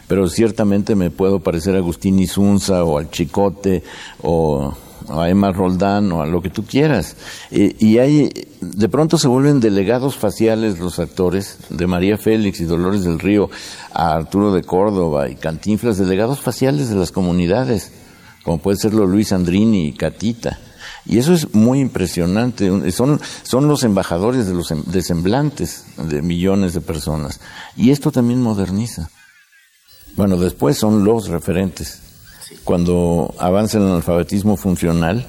pero 0.09 0.29
ciertamente 0.29 0.95
me 0.95 1.11
puedo 1.11 1.41
parecer 1.41 1.75
a 1.75 1.79
Agustín 1.79 2.19
Isunza 2.19 2.85
o 2.85 2.99
al 2.99 3.11
Chicote 3.11 3.83
o 4.23 4.75
a 5.09 5.29
Emma 5.29 5.53
Roldán 5.53 6.11
o 6.13 6.23
a 6.23 6.27
lo 6.27 6.41
que 6.41 6.51
tú 6.51 6.65
quieras. 6.65 7.17
Y, 7.51 7.99
hay, 7.99 8.31
de 8.61 8.89
pronto 8.89 9.19
se 9.19 9.29
vuelven 9.29 9.61
delegados 9.61 10.17
faciales 10.17 10.79
los 10.79 10.99
actores, 10.99 11.59
de 11.69 11.87
María 11.87 12.17
Félix 12.17 12.61
y 12.61 12.65
Dolores 12.65 13.05
del 13.05 13.19
Río 13.19 13.51
a 13.93 14.15
Arturo 14.15 14.53
de 14.53 14.63
Córdoba 14.63 15.29
y 15.29 15.35
Cantinflas, 15.35 15.99
delegados 15.99 16.41
faciales 16.41 16.89
de 16.89 16.97
las 16.97 17.13
comunidades, 17.13 17.93
como 18.45 18.59
puede 18.59 18.79
serlo 18.79 19.07
Luis 19.07 19.33
Andrini 19.33 19.89
y 19.89 19.93
Catita. 19.93 20.59
Y 21.07 21.19
eso 21.19 21.33
es 21.35 21.55
muy 21.55 21.81
impresionante. 21.81 22.91
Son, 22.93 23.21
son 23.43 23.69
los 23.69 23.85
embajadores 23.85 24.47
de 24.47 24.55
los 24.55 24.71
em, 24.71 24.83
de 24.85 25.03
semblantes 25.03 25.85
de 25.99 26.23
millones 26.23 26.73
de 26.73 26.81
personas. 26.81 27.41
Y 27.77 27.91
esto 27.91 28.11
también 28.11 28.41
moderniza. 28.41 29.11
Bueno, 30.17 30.37
después 30.37 30.79
son 30.79 31.05
los 31.05 31.29
referentes. 31.29 32.01
Cuando 32.63 33.35
avanza 33.39 33.79
el 33.79 33.85
analfabetismo 33.85 34.57
funcional, 34.57 35.27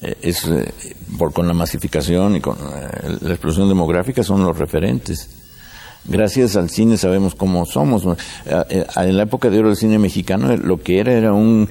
eh, 0.00 0.16
es, 0.22 0.46
eh, 0.46 0.72
por, 1.18 1.32
con 1.32 1.46
la 1.46 1.54
masificación 1.54 2.36
y 2.36 2.40
con 2.40 2.56
eh, 2.56 3.18
la 3.20 3.30
explosión 3.30 3.68
demográfica, 3.68 4.22
son 4.22 4.44
los 4.44 4.56
referentes. 4.56 5.28
Gracias 6.04 6.56
al 6.56 6.70
cine 6.70 6.96
sabemos 6.96 7.34
cómo 7.34 7.66
somos. 7.66 8.04
En 8.46 9.16
la 9.16 9.22
época 9.24 9.50
de 9.50 9.58
oro 9.58 9.68
del 9.68 9.76
cine 9.76 9.98
mexicano, 9.98 10.56
lo 10.56 10.80
que 10.80 11.00
era 11.00 11.12
era 11.12 11.34
un, 11.34 11.68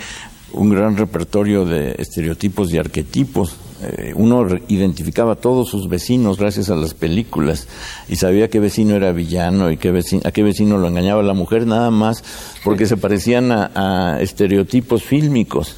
un 0.54 0.70
gran 0.70 0.98
repertorio 0.98 1.66
de 1.66 1.96
estereotipos 1.98 2.72
y 2.74 2.78
arquetipos. 2.78 3.56
Eh, 3.84 4.14
uno 4.16 4.48
identificaba 4.68 5.34
a 5.34 5.36
todos 5.36 5.70
sus 5.70 5.88
vecinos 5.88 6.40
gracias 6.40 6.70
a 6.72 6.76
las 6.76 6.96
películas 6.96 7.68
y 8.10 8.16
sabía 8.16 8.50
qué 8.50 8.60
vecino 8.60 8.96
era 8.96 9.12
villano 9.12 9.70
y 9.70 9.78
qué 9.78 9.92
vecino, 9.92 10.24
a 10.26 10.32
qué 10.32 10.42
vecino 10.42 10.80
lo 10.80 10.88
engañaba 10.88 11.22
la 11.22 11.34
mujer, 11.34 11.68
nada 11.68 11.92
más 11.92 12.24
porque 12.64 12.88
se 12.88 12.98
parecían 12.98 13.52
a, 13.52 14.18
estereotipos 14.20 15.04
fílmicos. 15.04 15.78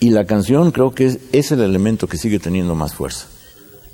Y 0.00 0.10
la 0.10 0.26
canción 0.26 0.70
creo 0.70 0.92
que 0.92 1.06
es, 1.06 1.18
es, 1.32 1.50
el 1.50 1.60
elemento 1.60 2.06
que 2.06 2.18
sigue 2.18 2.38
teniendo 2.38 2.76
más 2.76 2.94
fuerza. 2.94 3.26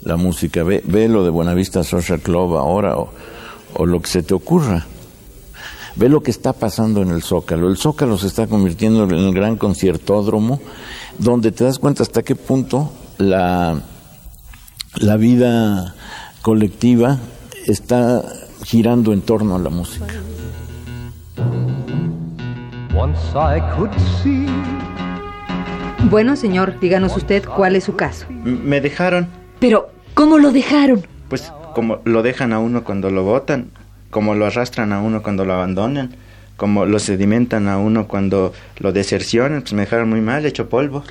La 0.02 0.16
música, 0.18 0.62
ve, 0.62 0.82
ve 0.84 1.08
lo 1.08 1.24
de 1.24 1.30
Buenavista 1.30 1.82
Social 1.82 2.20
Club 2.20 2.56
ahora 2.56 2.98
o, 2.98 3.10
o 3.72 3.86
lo 3.86 4.00
que 4.00 4.10
se 4.10 4.22
te 4.22 4.34
ocurra. 4.34 4.86
Ve 5.96 6.08
lo 6.08 6.22
que 6.22 6.30
está 6.30 6.52
pasando 6.52 7.02
en 7.02 7.10
el 7.10 7.22
Zócalo. 7.22 7.68
El 7.68 7.76
Zócalo 7.76 8.18
se 8.18 8.26
está 8.26 8.46
convirtiendo 8.46 9.04
en 9.04 9.12
el 9.12 9.32
gran 9.32 9.56
conciertódromo, 9.56 10.60
donde 11.18 11.52
te 11.52 11.64
das 11.64 11.78
cuenta 11.78 12.02
hasta 12.02 12.22
qué 12.22 12.34
punto 12.34 12.92
la, 13.18 13.80
la 14.96 15.16
vida 15.16 15.94
colectiva 16.42 17.18
está 17.66 18.22
girando 18.64 19.12
en 19.12 19.22
torno 19.22 19.54
a 19.54 19.58
la 19.58 19.70
música. 19.70 20.14
Bueno, 26.10 26.36
señor, 26.36 26.78
díganos 26.80 27.16
usted 27.16 27.44
cuál 27.44 27.76
es 27.76 27.84
su 27.84 27.96
caso. 27.96 28.26
Me 28.30 28.80
dejaron. 28.80 29.28
Pero, 29.58 29.90
¿cómo 30.14 30.38
lo 30.38 30.52
dejaron? 30.52 31.06
Pues 31.28 31.52
como 31.74 31.98
lo 32.04 32.22
dejan 32.22 32.52
a 32.52 32.58
uno 32.58 32.84
cuando 32.84 33.10
lo 33.10 33.24
votan, 33.24 33.70
como 34.14 34.36
lo 34.36 34.46
arrastran 34.46 34.92
a 34.92 35.00
uno 35.00 35.24
cuando 35.24 35.44
lo 35.44 35.54
abandonan, 35.54 36.14
como 36.56 36.86
lo 36.86 37.00
sedimentan 37.00 37.66
a 37.66 37.78
uno 37.78 38.06
cuando 38.06 38.52
lo 38.78 38.92
desercionan, 38.92 39.62
pues 39.62 39.72
me 39.72 39.80
dejaron 39.80 40.08
muy 40.08 40.20
mal, 40.20 40.46
hecho 40.46 40.68
polvo. 40.68 41.02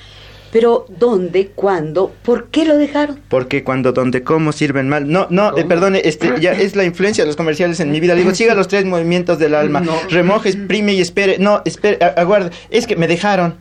Pero 0.54 0.86
¿dónde, 0.88 1.48
cuándo, 1.48 2.14
por 2.24 2.48
qué 2.48 2.64
lo 2.64 2.78
dejaron? 2.78 3.20
Porque 3.28 3.66
cuando, 3.66 3.92
donde, 3.92 4.24
cómo 4.24 4.54
sirven 4.54 4.88
mal. 4.88 5.12
No, 5.12 5.28
no, 5.30 5.58
eh, 5.58 5.66
perdone, 5.66 6.02
este, 6.06 6.40
ya 6.40 6.54
es 6.54 6.78
la 6.78 6.86
influencia 6.86 7.26
de 7.26 7.28
los 7.28 7.36
comerciales 7.36 7.82
en 7.82 7.92
mi 7.92 8.00
vida. 8.00 8.14
Le 8.14 8.22
digo, 8.22 8.34
siga 8.34 8.56
los 8.56 8.70
tres 8.70 8.86
movimientos 8.86 9.38
del 9.38 9.54
alma. 9.54 9.82
No. 9.82 9.92
Remoje, 10.10 10.48
exprime 10.48 10.94
y 10.94 11.02
espere. 11.02 11.40
No, 11.40 11.62
espere, 11.66 11.98
aguarde. 12.16 12.52
Es 12.70 12.88
que 12.88 12.96
me 12.96 13.10
dejaron. 13.10 13.56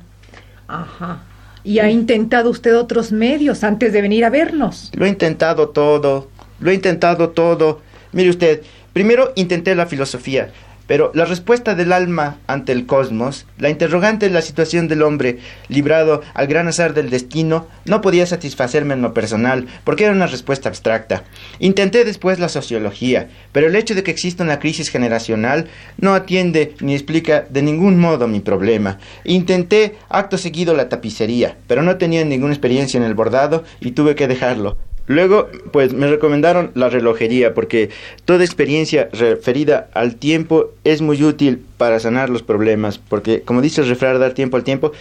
Ajá. 0.69 1.25
¿Y 1.65 1.81
ha 1.81 1.91
intentado 1.91 2.49
usted 2.49 2.77
otros 2.77 3.11
medios 3.11 3.65
antes 3.65 3.93
de 3.93 4.03
venir 4.03 4.25
a 4.25 4.31
vernos? 4.31 4.93
Lo 4.95 5.05
he 5.05 5.09
intentado 5.09 5.71
todo. 5.71 6.29
Lo 6.61 6.71
he 6.71 6.75
intentado 6.75 7.31
todo. 7.31 7.81
Mire 8.13 8.31
usted, 8.31 8.61
Primero 8.93 9.33
intenté 9.37 9.75
la 9.75 9.87
filosofía, 9.87 10.51
pero 10.87 11.11
la 11.15 11.25
respuesta 11.25 11.75
del 11.75 11.93
alma 11.93 12.37
ante 12.47 12.73
el 12.73 12.85
cosmos, 12.85 13.47
la 13.57 13.71
interrogante 13.71 14.29
de 14.29 14.35
la 14.35 14.43
situación 14.43 14.89
del 14.89 15.03
hombre 15.03 15.39
librado 15.69 16.21
al 16.35 16.47
gran 16.47 16.69
azar 16.69 16.93
del 16.93 17.09
destino, 17.09 17.69
no 17.87 18.03
podía 18.03 18.27
satisfacerme 18.27 18.93
en 18.93 19.01
lo 19.01 19.15
personal, 19.15 19.67
porque 19.85 20.05
era 20.05 20.13
una 20.13 20.27
respuesta 20.27 20.69
abstracta. 20.69 21.25
Intenté 21.59 22.05
después 22.05 22.39
la 22.39 22.51
sociología, 22.51 23.29
pero 23.53 23.69
el 23.69 23.77
hecho 23.77 23.95
de 23.95 24.03
que 24.03 24.11
exista 24.11 24.45
una 24.45 24.59
crisis 24.59 24.91
generacional 24.91 25.69
no 25.97 26.13
atiende 26.15 26.75
ni 26.81 26.93
explica 26.93 27.47
de 27.49 27.63
ningún 27.63 27.99
modo 27.99 28.29
mi 28.29 28.41
problema. 28.41 28.99
Intenté 29.25 29.97
acto 30.11 30.37
seguido 30.37 30.75
la 30.75 30.91
tapicería, 30.91 31.57
pero 31.67 31.83
no 31.83 31.97
tenía 31.97 32.27
ninguna 32.27 32.53
experiencia 32.53 32.99
en 32.99 33.05
el 33.05 33.15
bordado 33.15 33.65
y 33.81 33.93
tuve 33.93 34.15
que 34.15 34.29
dejarlo. 34.29 34.77
Luego, 35.13 35.51
pues 35.73 35.93
me 35.93 36.07
recomendaron 36.07 36.71
la 36.75 36.89
relojería 36.89 37.53
porque 37.53 37.91
toda 38.25 38.45
experiencia 38.45 39.11
referida 39.13 39.91
al 39.93 40.17
tiempo 40.17 40.71
es 40.85 41.03
muy 41.03 41.23
útil 41.23 41.61
para 41.77 42.01
sanar 42.01 42.31
los 42.31 42.43
problemas, 42.43 42.97
porque 42.97 43.43
como 43.43 43.61
dice 43.61 43.83
el 43.83 43.89
refrán, 43.89 44.19
dar 44.19 44.33
tiempo 44.33 44.57
al 44.57 44.65
tiempo, 44.65 44.93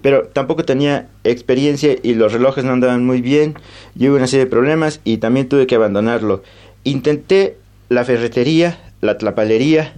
pero 0.00 0.24
tampoco 0.28 0.64
tenía 0.64 1.08
experiencia 1.22 1.96
y 2.02 2.14
los 2.14 2.32
relojes 2.32 2.64
no 2.64 2.72
andaban 2.72 3.04
muy 3.04 3.20
bien, 3.20 3.56
y 3.94 4.08
hubo 4.08 4.16
una 4.16 4.26
serie 4.26 4.46
de 4.46 4.50
problemas 4.50 5.00
y 5.04 5.18
también 5.18 5.50
tuve 5.50 5.66
que 5.66 5.74
abandonarlo. 5.74 6.42
Intenté 6.84 7.58
la 7.90 8.06
ferretería, 8.06 8.78
la 9.02 9.18
tlapalería, 9.18 9.92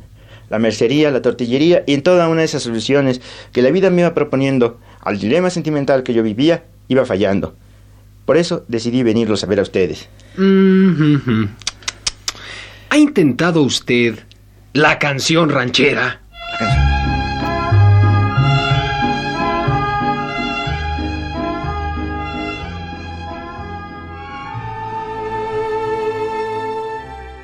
la 0.49 0.59
mercería, 0.59 1.13
la 1.13 1.23
tortillería 1.23 1.85
y 1.87 1.95
en 1.95 2.03
toda 2.03 2.29
una 2.29 2.41
de 2.41 2.47
esas 2.47 2.65
soluciones 2.65 3.21
que 3.53 3.63
la 3.63 3.71
vida 3.71 3.89
me 3.91 4.01
iba 4.01 4.15
proponiendo 4.15 4.81
al 5.01 5.21
dilema 5.21 5.49
sentimental 5.49 6.03
que 6.03 6.13
yo 6.13 6.25
vivía, 6.25 6.65
iba 6.89 7.07
fallando. 7.07 7.55
Por 8.31 8.37
eso 8.37 8.65
decidí 8.69 9.03
venirlos 9.03 9.43
a 9.43 9.49
ver 9.49 9.59
a 9.59 9.63
ustedes. 9.63 10.09
Mm, 10.37 11.47
¿Ha 12.91 12.97
intentado 12.97 13.61
usted 13.61 14.21
la 14.73 15.01
canción 15.01 15.51
ranchera? 15.51 16.21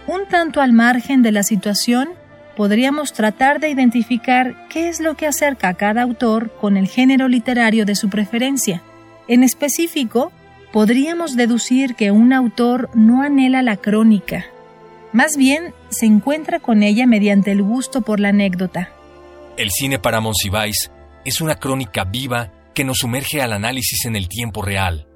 Un 0.07 0.29
tanto 0.31 0.61
al 0.61 0.73
margen 0.73 1.25
de 1.25 1.33
la 1.33 1.43
situación, 1.43 2.11
podríamos 2.57 3.13
tratar 3.13 3.59
de 3.59 3.71
identificar 3.71 4.69
qué 4.69 4.89
es 4.89 5.01
lo 5.01 5.17
que 5.17 5.27
acerca 5.27 5.67
a 5.67 5.75
cada 5.75 6.03
autor 6.03 6.53
con 6.61 6.77
el 6.77 6.87
género 6.87 7.27
literario 7.27 7.85
de 7.85 7.97
su 7.97 8.09
preferencia. 8.09 8.83
En 9.27 9.43
específico, 9.43 10.31
podríamos 10.73 11.37
deducir 11.37 11.95
que 11.95 12.11
un 12.11 12.33
autor 12.33 12.91
no 12.95 13.23
anhela 13.23 13.63
la 13.63 13.77
crónica, 13.77 14.47
más 15.13 15.37
bien 15.39 15.73
se 15.89 16.05
encuentra 16.05 16.61
con 16.61 16.83
ella 16.83 17.07
mediante 17.07 17.51
el 17.51 17.63
gusto 17.63 18.03
por 18.03 18.21
la 18.21 18.29
anécdota. 18.29 18.91
El 19.57 19.71
cine 19.71 19.99
para 19.99 20.21
Monsiváis 20.21 20.91
es 21.25 21.41
una 21.41 21.55
crónica 21.55 22.05
viva 22.05 22.53
que 22.75 22.85
nos 22.85 22.99
sumerge 22.99 23.41
al 23.41 23.55
análisis 23.55 24.05
en 24.05 24.15
el 24.15 24.29
tiempo 24.29 24.61
real. 24.61 25.07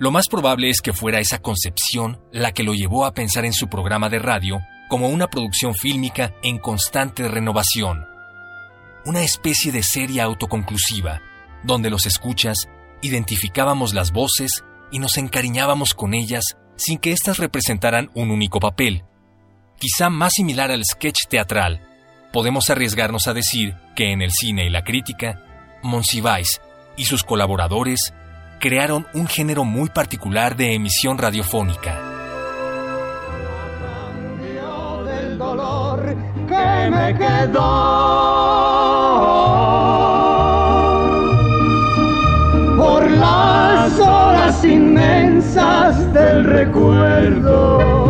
Lo 0.00 0.10
más 0.10 0.28
probable 0.28 0.70
es 0.70 0.80
que 0.80 0.92
fuera 0.92 1.20
esa 1.20 1.38
concepción 1.38 2.20
la 2.32 2.52
que 2.52 2.64
lo 2.64 2.74
llevó 2.74 3.04
a 3.04 3.14
pensar 3.14 3.44
en 3.44 3.52
su 3.52 3.68
programa 3.68 4.08
de 4.08 4.18
radio 4.18 4.58
como 4.88 5.08
una 5.08 5.28
producción 5.28 5.74
fílmica 5.74 6.34
en 6.42 6.58
constante 6.58 7.28
renovación. 7.28 8.04
Una 9.04 9.22
especie 9.22 9.70
de 9.70 9.84
serie 9.84 10.20
autoconclusiva, 10.20 11.20
donde 11.62 11.90
los 11.90 12.06
escuchas 12.06 12.68
identificábamos 13.02 13.94
las 13.94 14.10
voces 14.10 14.64
y 14.90 14.98
nos 14.98 15.16
encariñábamos 15.18 15.94
con 15.94 16.14
ellas 16.14 16.56
sin 16.76 16.98
que 16.98 17.12
éstas 17.12 17.38
representaran 17.38 18.10
un 18.14 18.30
único 18.30 18.60
papel. 18.60 19.04
Quizá 19.78 20.10
más 20.10 20.32
similar 20.34 20.70
al 20.70 20.84
sketch 20.84 21.26
teatral, 21.28 21.80
podemos 22.32 22.70
arriesgarnos 22.70 23.26
a 23.26 23.34
decir 23.34 23.74
que 23.94 24.12
en 24.12 24.22
el 24.22 24.30
cine 24.30 24.66
y 24.66 24.70
la 24.70 24.84
crítica, 24.84 25.42
Monsiváis 25.82 26.60
y 26.96 27.04
sus 27.04 27.22
colaboradores 27.22 28.12
crearon 28.60 29.06
un 29.14 29.26
género 29.28 29.64
muy 29.64 29.88
particular 29.88 30.56
de 30.56 30.74
emisión 30.74 31.18
radiofónica. 31.18 32.08
que 36.48 36.90
me 36.90 37.14
quedó 37.18 37.60
del 46.38 46.44
recuerdo. 46.44 48.08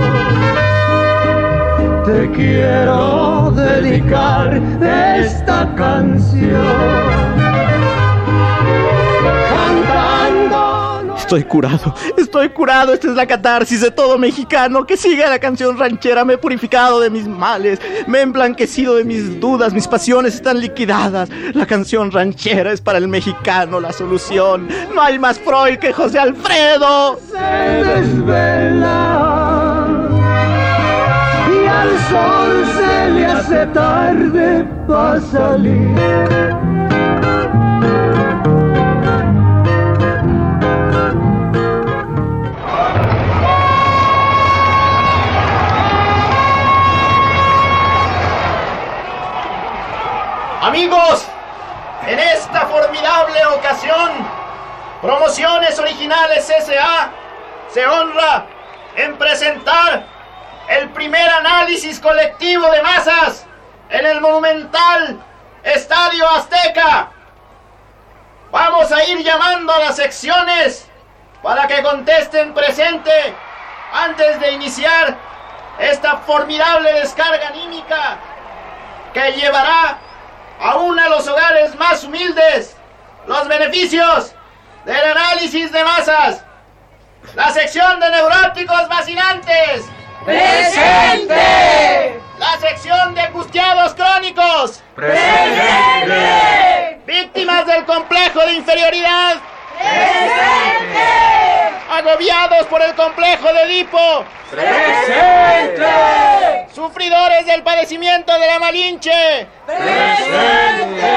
Te 2.04 2.30
quiero 2.30 3.50
dedicar 3.52 4.60
esta 4.82 5.74
canción. 5.74 7.17
Estoy 11.28 11.44
curado, 11.44 11.94
estoy 12.16 12.48
curado. 12.48 12.94
Esta 12.94 13.08
es 13.08 13.14
la 13.14 13.26
catarsis 13.26 13.82
de 13.82 13.90
todo 13.90 14.16
mexicano. 14.16 14.86
Que 14.86 14.96
siga 14.96 15.28
la 15.28 15.38
canción 15.38 15.76
ranchera. 15.76 16.24
Me 16.24 16.32
he 16.32 16.38
purificado 16.38 17.00
de 17.00 17.10
mis 17.10 17.28
males. 17.28 17.78
Me 18.06 18.20
he 18.20 18.22
emblanquecido 18.22 18.94
de 18.94 19.04
mis 19.04 19.38
dudas. 19.38 19.74
Mis 19.74 19.86
pasiones 19.86 20.36
están 20.36 20.58
liquidadas. 20.58 21.28
La 21.52 21.66
canción 21.66 22.10
ranchera 22.10 22.72
es 22.72 22.80
para 22.80 22.96
el 22.96 23.08
mexicano 23.08 23.78
la 23.78 23.92
solución. 23.92 24.68
No 24.94 25.02
hay 25.02 25.18
más 25.18 25.38
Freud 25.38 25.78
que 25.78 25.92
José 25.92 26.18
Alfredo. 26.18 27.20
se 27.30 27.84
desvela 27.84 28.88
y 31.52 31.66
al 31.66 31.90
sol 32.08 32.64
se 32.74 33.10
le 33.10 33.26
hace 33.26 33.66
tarde 33.66 34.66
para 34.86 35.20
salir. 35.20 36.77
Amigos, 50.68 51.24
en 52.06 52.18
esta 52.18 52.66
formidable 52.66 53.42
ocasión, 53.46 54.10
Promociones 55.00 55.78
Originales 55.78 56.50
S.A. 56.50 57.10
se 57.72 57.86
honra 57.86 58.44
en 58.94 59.16
presentar 59.16 60.04
el 60.68 60.90
primer 60.90 61.26
análisis 61.26 61.98
colectivo 61.98 62.70
de 62.70 62.82
masas 62.82 63.46
en 63.88 64.04
el 64.04 64.20
monumental 64.20 65.18
Estadio 65.62 66.28
Azteca. 66.28 67.12
Vamos 68.50 68.92
a 68.92 69.04
ir 69.04 69.24
llamando 69.24 69.72
a 69.72 69.78
las 69.78 69.96
secciones 69.96 70.86
para 71.42 71.66
que 71.66 71.82
contesten 71.82 72.52
presente 72.52 73.34
antes 73.90 74.38
de 74.38 74.52
iniciar 74.52 75.16
esta 75.78 76.18
formidable 76.18 76.92
descarga 76.92 77.48
anímica 77.48 78.18
que 79.14 79.32
llevará 79.32 80.00
aún 80.60 80.98
a 80.98 81.08
los 81.08 81.26
hogares 81.28 81.74
más 81.76 82.04
humildes 82.04 82.76
los 83.26 83.46
beneficios 83.48 84.34
del 84.84 85.04
análisis 85.10 85.70
de 85.70 85.84
masas. 85.84 86.42
La 87.34 87.50
sección 87.52 88.00
de 88.00 88.10
neuróticos 88.10 88.88
vacilantes. 88.88 89.84
¡Presente! 90.24 92.20
La 92.38 92.58
sección 92.58 93.14
de 93.14 93.20
angustiados 93.20 93.94
crónicos. 93.94 94.82
¡Presente! 94.94 96.12
Víctimas 97.06 97.66
del 97.66 97.84
complejo 97.84 98.40
de 98.40 98.54
inferioridad. 98.54 99.36
¡Presente! 99.78 101.57
Agobiados 101.90 102.66
por 102.66 102.82
el 102.82 102.94
complejo 102.94 103.50
de 103.52 103.62
Edipo. 103.62 104.24
¡Presente! 104.50 105.86
Sufridores 106.74 107.46
del 107.46 107.62
padecimiento 107.62 108.38
de 108.38 108.46
la 108.46 108.58
Malinche. 108.58 109.46
¡Presente! 109.66 111.08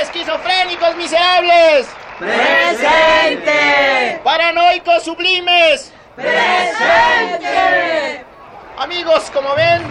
Esquizofrénicos 0.00 0.96
miserables. 0.96 1.86
¡Presente! 2.18 4.20
Paranoicos 4.24 5.04
sublimes. 5.04 5.92
¡Presente! 6.16 7.44
Amigos, 8.78 9.30
como 9.32 9.54
ven, 9.54 9.82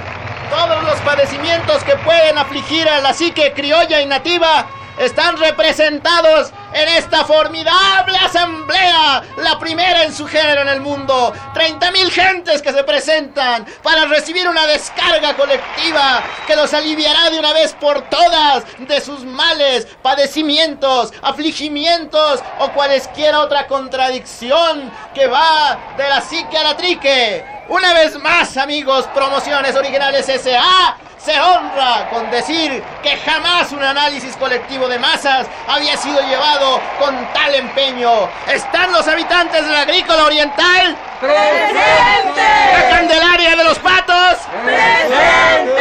todos 0.50 0.84
los 0.84 1.00
padecimientos 1.02 1.84
que 1.86 1.96
pueden 1.98 2.38
afligir 2.38 2.88
a 2.90 3.00
la 3.00 3.14
psique 3.14 3.54
criolla 3.54 4.02
y 4.02 4.06
nativa 4.06 4.66
están 5.00 5.38
representados 5.38 6.52
en 6.76 6.90
esta 6.90 7.24
formidable 7.24 8.18
asamblea, 8.18 9.24
la 9.38 9.58
primera 9.58 10.04
en 10.04 10.14
su 10.14 10.28
género 10.28 10.62
en 10.62 10.68
el 10.68 10.82
mundo. 10.82 11.34
30.000 11.54 12.10
gentes 12.10 12.62
que 12.62 12.74
se 12.74 12.84
presentan 12.84 13.66
para 13.82 14.06
recibir 14.06 14.48
una 14.50 14.68
descarga 14.68 15.36
colectiva 15.38 16.22
que 16.46 16.56
los 16.58 16.74
aliviará 16.74 17.30
de 17.30 17.40
una 17.40 17.54
vez 17.54 17.74
por 17.74 18.02
todas 18.10 18.66
de 18.78 19.00
sus 19.00 19.24
males, 19.24 19.88
padecimientos, 20.02 21.14
afligimientos 21.22 22.44
o 22.60 22.70
cualesquiera 22.72 23.40
otra 23.40 23.68
contradicción 23.68 24.92
que 25.14 25.28
va 25.28 25.80
de 25.96 26.10
la 26.10 26.20
psique 26.20 26.58
a 26.58 26.64
la 26.64 26.76
trique. 26.76 27.55
Una 27.68 27.94
vez 27.96 28.20
más, 28.20 28.58
amigos, 28.58 29.08
Promociones 29.08 29.76
Originales 29.76 30.30
S.A. 30.30 30.98
se 31.18 31.42
honra 31.42 32.08
con 32.12 32.30
decir 32.30 32.84
que 33.02 33.18
jamás 33.18 33.72
un 33.72 33.84
análisis 33.84 34.38
colectivo 34.38 34.88
de 34.88 35.00
masas 35.00 35.48
había 35.68 35.98
sido 35.98 36.22
llevado 36.22 36.80
con 37.00 37.16
tal 37.34 37.56
empeño. 37.56 38.30
¿Están 38.48 38.92
los 38.92 39.08
habitantes 39.08 39.66
de 39.66 39.72
la 39.72 39.82
agrícola 39.82 40.26
oriental? 40.26 40.96
¡Presente! 41.20 42.44
¿La 42.72 42.90
Candelaria 42.90 43.56
de 43.56 43.64
los 43.64 43.80
Patos? 43.80 44.38
¡Presente! 44.64 45.74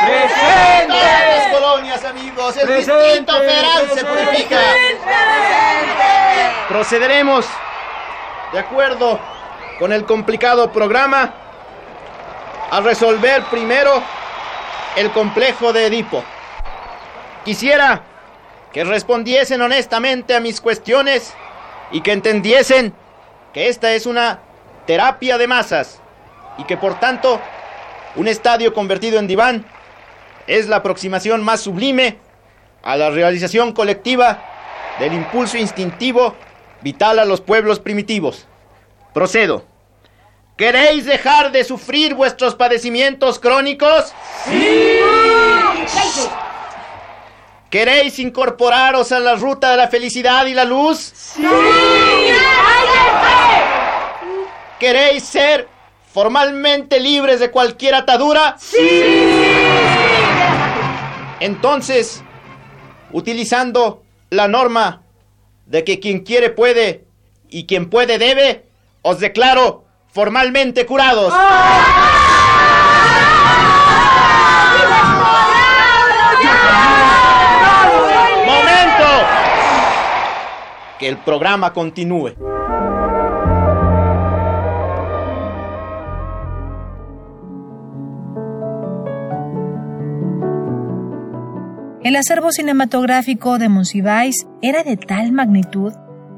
¡Presente! 0.00 0.88
Todas 0.88 1.36
las 1.36 1.46
colonias, 1.52 2.04
amigos. 2.06 2.56
El 2.56 2.66
¡Presente! 2.66 3.04
distinto 3.04 3.38
federal 3.38 3.90
se 3.94 4.04
purifica. 4.06 4.60
Procederemos, 6.68 7.44
de 8.52 8.58
acuerdo 8.58 9.20
con 9.78 9.92
el 9.92 10.04
complicado 10.04 10.72
programa, 10.72 11.34
a 12.70 12.80
resolver 12.80 13.42
primero 13.44 14.02
el 14.96 15.10
complejo 15.12 15.72
de 15.72 15.86
Edipo. 15.86 16.22
Quisiera 17.44 18.02
que 18.72 18.84
respondiesen 18.84 19.62
honestamente 19.62 20.34
a 20.34 20.40
mis 20.40 20.60
cuestiones 20.60 21.32
y 21.90 22.00
que 22.00 22.12
entendiesen 22.12 22.92
que 23.54 23.68
esta 23.68 23.92
es 23.92 24.04
una 24.06 24.40
terapia 24.86 25.38
de 25.38 25.46
masas 25.46 26.00
y 26.58 26.64
que 26.64 26.76
por 26.76 26.98
tanto 27.00 27.40
un 28.16 28.28
estadio 28.28 28.74
convertido 28.74 29.18
en 29.18 29.26
diván 29.26 29.64
es 30.46 30.68
la 30.68 30.76
aproximación 30.76 31.44
más 31.44 31.60
sublime 31.60 32.18
a 32.82 32.96
la 32.96 33.10
realización 33.10 33.72
colectiva 33.72 34.42
del 34.98 35.14
impulso 35.14 35.56
instintivo 35.56 36.34
vital 36.82 37.18
a 37.18 37.24
los 37.24 37.40
pueblos 37.40 37.80
primitivos. 37.80 38.46
Procedo. 39.14 39.67
¿Queréis 40.58 41.04
dejar 41.04 41.52
de 41.52 41.62
sufrir 41.62 42.14
vuestros 42.14 42.56
padecimientos 42.56 43.38
crónicos? 43.38 44.12
¡Sí! 44.44 44.98
¿Queréis 47.70 48.18
incorporaros 48.18 49.12
a 49.12 49.20
la 49.20 49.36
ruta 49.36 49.70
de 49.70 49.76
la 49.76 49.86
felicidad 49.86 50.46
y 50.46 50.54
la 50.54 50.64
luz? 50.64 51.12
¡Sí! 51.14 51.44
¿Queréis 54.80 55.22
ser 55.22 55.68
formalmente 56.12 56.98
libres 56.98 57.38
de 57.38 57.52
cualquier 57.52 57.94
atadura? 57.94 58.56
¡Sí! 58.58 59.04
Entonces, 61.38 62.24
utilizando 63.12 64.02
la 64.30 64.48
norma 64.48 65.02
de 65.66 65.84
que 65.84 66.00
quien 66.00 66.24
quiere 66.24 66.50
puede 66.50 67.04
y 67.48 67.66
quien 67.66 67.88
puede 67.88 68.18
debe, 68.18 68.64
os 69.02 69.20
declaro 69.20 69.84
formalmente 70.18 70.84
curados. 70.84 71.32
¡Momento! 78.44 79.10
Que 80.98 81.08
el 81.08 81.18
programa 81.18 81.72
continúe. 81.72 82.34
El 92.02 92.16
acervo 92.16 92.50
cinematográfico 92.50 93.58
de 93.60 93.68
Monsiváis 93.68 94.48
era 94.62 94.82
de 94.82 94.96
tal 94.96 95.30
magnitud 95.30 95.92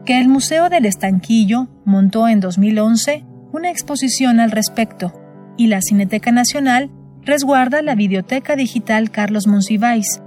que 0.04 0.18
el 0.18 0.28
Museo 0.28 0.68
del 0.68 0.84
Estanquillo 0.84 1.68
montó 1.86 2.28
en 2.28 2.40
2011 2.40 3.29
una 3.52 3.70
exposición 3.70 4.40
al 4.40 4.50
respecto 4.50 5.12
y 5.56 5.66
la 5.66 5.80
Cineteca 5.82 6.32
Nacional 6.32 6.90
resguarda 7.22 7.82
la 7.82 7.94
Videoteca 7.94 8.56
Digital 8.56 9.10
Carlos 9.10 9.46
Monsiváis, 9.46 10.22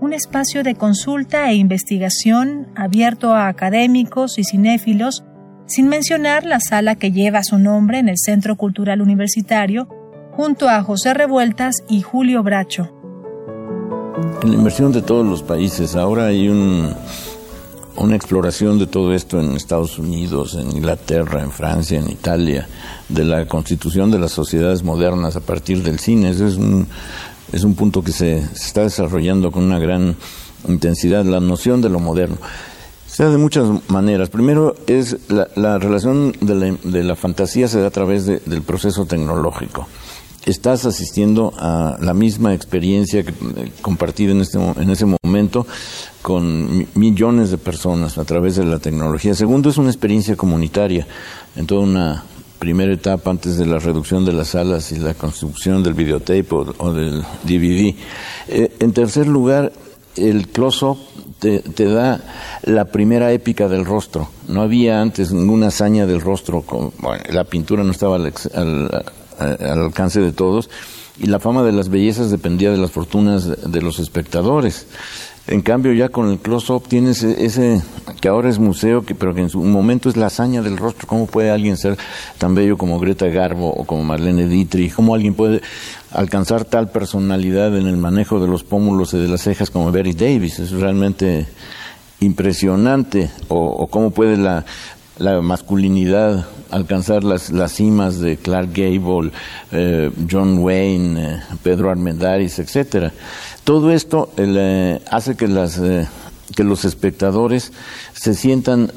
un 0.00 0.12
espacio 0.12 0.62
de 0.62 0.74
consulta 0.74 1.50
e 1.50 1.54
investigación 1.54 2.68
abierto 2.76 3.34
a 3.34 3.48
académicos 3.48 4.38
y 4.38 4.44
cinéfilos, 4.44 5.24
sin 5.66 5.88
mencionar 5.88 6.44
la 6.44 6.60
sala 6.60 6.94
que 6.94 7.12
lleva 7.12 7.42
su 7.42 7.58
nombre 7.58 7.98
en 7.98 8.08
el 8.08 8.18
Centro 8.18 8.56
Cultural 8.56 9.00
Universitario, 9.00 9.88
junto 10.32 10.68
a 10.68 10.82
José 10.82 11.14
Revueltas 11.14 11.82
y 11.88 12.02
Julio 12.02 12.42
Bracho. 12.42 12.94
En 14.42 14.50
la 14.50 14.56
inversión 14.56 14.92
de 14.92 15.02
todos 15.02 15.26
los 15.26 15.42
países, 15.42 15.96
ahora 15.96 16.26
hay 16.26 16.48
un, 16.48 16.92
una 17.98 18.16
exploración 18.16 18.78
de 18.78 18.86
todo 18.86 19.12
esto 19.12 19.40
en 19.40 19.52
Estados 19.56 19.98
Unidos, 19.98 20.54
en 20.54 20.70
Inglaterra, 20.76 21.42
en 21.42 21.50
Francia, 21.50 21.98
en 21.98 22.10
Italia, 22.10 22.68
de 23.08 23.24
la 23.24 23.46
constitución 23.46 24.10
de 24.10 24.18
las 24.18 24.32
sociedades 24.32 24.82
modernas 24.82 25.36
a 25.36 25.40
partir 25.40 25.82
del 25.82 25.98
cine. 25.98 26.30
Ese 26.30 26.46
es 26.48 26.56
un, 26.56 26.86
es 27.52 27.64
un 27.64 27.74
punto 27.74 28.02
que 28.02 28.12
se, 28.12 28.40
se 28.54 28.66
está 28.66 28.82
desarrollando 28.82 29.50
con 29.50 29.64
una 29.64 29.78
gran 29.78 30.16
intensidad, 30.66 31.24
la 31.24 31.40
noción 31.40 31.80
de 31.80 31.88
lo 31.88 31.98
moderno. 32.00 32.36
Se 33.06 33.24
da 33.24 33.30
de 33.30 33.38
muchas 33.38 33.66
maneras. 33.88 34.28
Primero 34.28 34.76
es 34.86 35.16
la, 35.28 35.48
la 35.56 35.78
relación 35.78 36.32
de 36.40 36.54
la, 36.54 36.76
de 36.84 37.02
la 37.02 37.16
fantasía 37.16 37.66
se 37.66 37.80
da 37.80 37.88
a 37.88 37.90
través 37.90 38.26
de- 38.26 38.40
del 38.46 38.62
proceso 38.62 39.06
tecnológico 39.06 39.88
estás 40.46 40.86
asistiendo 40.86 41.52
a 41.58 41.98
la 42.00 42.14
misma 42.14 42.54
experiencia 42.54 43.22
que, 43.22 43.30
eh, 43.30 43.72
compartida 43.82 44.32
en, 44.32 44.40
este, 44.40 44.58
en 44.58 44.90
ese 44.90 45.04
momento 45.22 45.66
con 46.22 46.78
mi- 46.78 46.86
millones 46.94 47.50
de 47.50 47.58
personas 47.58 48.18
a 48.18 48.24
través 48.24 48.56
de 48.56 48.64
la 48.64 48.78
tecnología. 48.78 49.34
Segundo, 49.34 49.68
es 49.70 49.76
una 49.76 49.90
experiencia 49.90 50.36
comunitaria 50.36 51.06
en 51.56 51.66
toda 51.66 51.82
una 51.82 52.24
primera 52.58 52.92
etapa 52.92 53.30
antes 53.30 53.56
de 53.56 53.66
la 53.66 53.78
reducción 53.78 54.24
de 54.24 54.32
las 54.32 54.48
salas 54.48 54.90
y 54.92 54.96
la 54.98 55.14
construcción 55.14 55.82
del 55.82 55.94
videotape 55.94 56.46
o, 56.50 56.74
o 56.78 56.92
del 56.92 57.22
DVD. 57.44 57.94
Eh, 58.48 58.72
en 58.80 58.92
tercer 58.92 59.26
lugar, 59.28 59.72
el 60.16 60.48
close-up 60.48 60.98
te, 61.38 61.62
da 61.84 62.20
la 62.64 62.86
primera 62.86 63.30
épica 63.32 63.68
del 63.68 63.84
rostro. 63.84 64.28
No 64.48 64.62
había 64.62 65.00
antes 65.00 65.30
ninguna 65.30 65.68
hazaña 65.68 66.04
del 66.06 66.20
rostro. 66.20 66.62
Con, 66.62 66.90
la 67.30 67.44
pintura 67.44 67.84
no 67.84 67.92
estaba 67.92 68.16
al- 68.16 68.32
al 69.38 69.80
alcance 69.80 70.20
de 70.20 70.32
todos 70.32 70.68
y 71.18 71.26
la 71.26 71.40
fama 71.40 71.62
de 71.62 71.72
las 71.72 71.88
bellezas 71.88 72.30
dependía 72.30 72.70
de 72.70 72.76
las 72.76 72.92
fortunas 72.92 73.70
de, 73.70 73.82
los 73.82 73.98
espectadores. 73.98 74.86
En 75.48 75.62
cambio, 75.62 75.92
ya 75.92 76.10
con 76.10 76.30
el 76.30 76.38
close-up 76.38 76.86
tienes 76.86 77.24
e- 77.24 77.44
ese 77.44 77.82
que 78.20 78.28
ahora 78.28 78.50
es 78.50 78.58
museo, 78.58 79.04
que, 79.04 79.14
pero 79.14 79.34
que 79.34 79.40
en 79.40 79.48
su 79.48 79.60
momento 79.60 80.08
es 80.08 80.16
la 80.16 80.26
hazaña 80.26 80.62
del 80.62 80.76
rostro. 80.76 81.08
¿Cómo 81.08 81.26
puede 81.26 81.50
alguien 81.50 81.76
ser 81.76 81.96
tan 82.36 82.54
bello 82.54 82.76
como 82.76 83.00
Greta 83.00 83.26
Garbo 83.26 83.72
o 83.72 83.84
como 83.84 84.04
Marlene 84.04 84.46
Dietrich? 84.46 84.92
¿Cómo 84.92 85.14
alguien 85.14 85.34
puede 85.34 85.62
alcanzar 86.12 86.64
tal 86.64 86.90
personalidad 86.90 87.76
en 87.76 87.86
el 87.86 87.96
manejo 87.96 88.40
de 88.40 88.46
los 88.46 88.62
pómulos 88.62 89.14
y 89.14 89.18
de 89.18 89.28
las 89.28 89.42
cejas 89.42 89.70
como 89.70 89.90
Betty 89.90 90.12
Davis? 90.12 90.60
Es 90.60 90.70
realmente 90.70 91.46
impresionante. 92.20 93.30
O, 93.48 93.58
o 93.58 93.86
cómo 93.88 94.10
puede 94.10 94.36
la 94.36 94.64
masculinidad 95.40 96.46
alcanzar 96.70 97.24
las, 97.24 97.50
las 97.50 97.72
cimas 97.72 98.18
de 98.20 98.36
Clark 98.36 98.70
Gable, 98.72 99.30
eh, 99.72 100.10
John 100.30 100.58
Wayne, 100.58 101.22
eh, 101.22 101.40
Pedro 101.62 101.90
Armendáriz, 101.90 102.58
etcétera. 102.58 103.12
Todo 103.64 103.90
esto 103.90 104.30
eh, 104.36 105.00
hace 105.10 105.36
que 105.36 105.48
las 105.48 105.80
que 106.56 106.64
los 106.64 106.86
espectadores 106.86 107.72
se 108.14 108.34
sientan 108.34 108.90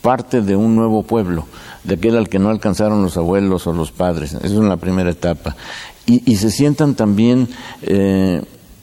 parte 0.00 0.40
de 0.40 0.54
un 0.54 0.76
nuevo 0.76 1.02
pueblo, 1.02 1.46
de 1.82 1.94
aquel 1.94 2.16
al 2.16 2.28
que 2.28 2.38
no 2.38 2.48
alcanzaron 2.48 3.02
los 3.02 3.16
abuelos 3.16 3.66
o 3.66 3.72
los 3.72 3.90
padres. 3.90 4.34
Esa 4.34 4.46
es 4.46 4.52
la 4.52 4.76
primera 4.76 5.10
etapa. 5.10 5.56
Y, 6.06 6.22
y 6.30 6.36
se 6.36 6.52
sientan 6.52 6.94
también 6.94 7.48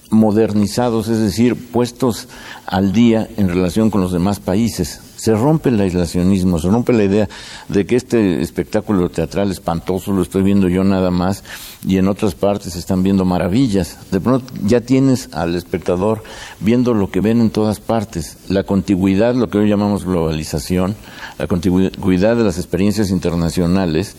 modernizados, 0.10 1.08
es 1.08 1.19
decir, 1.19 1.71
puestos 1.71 2.27
al 2.65 2.91
día 2.91 3.27
en 3.38 3.47
relación 3.47 3.89
con 3.89 4.01
los 4.01 4.12
demás 4.12 4.41
países. 4.41 4.99
Se 5.21 5.36
rompe 5.36 5.69
el 5.69 5.79
aislacionismo, 5.79 6.57
se 6.57 6.67
rompe 6.67 6.93
la 6.93 7.03
idea 7.03 7.29
de 7.67 7.86
que 7.86 7.95
este 7.95 8.41
espectáculo 8.41 9.07
teatral 9.10 9.51
espantoso 9.51 10.12
lo 10.13 10.23
estoy 10.23 10.41
viendo 10.41 10.67
yo 10.67 10.84
nada 10.84 11.12
más 11.12 11.43
y 11.86 11.97
en 11.97 12.07
otras 12.07 12.34
partes 12.34 12.75
están 12.75 13.03
viendo 13.03 13.23
maravillas. 13.23 13.99
De 14.10 14.19
pronto 14.19 14.51
ya 14.63 14.81
tienes 14.81 15.29
al 15.31 15.53
espectador 15.53 16.23
viendo 16.60 16.95
lo 16.95 17.12
que 17.12 17.21
ven 17.21 17.39
en 17.39 17.51
todas 17.51 17.79
partes. 17.79 18.38
La 18.49 18.63
contigüidad, 18.63 19.36
lo 19.36 19.47
que 19.47 19.60
hoy 19.60 19.69
llamamos 19.69 20.05
globalización, 20.05 20.95
la 21.38 21.45
contigüidad 21.45 22.36
de 22.36 22.43
las 22.43 22.57
experiencias 22.57 23.12
internacionales 23.12 24.15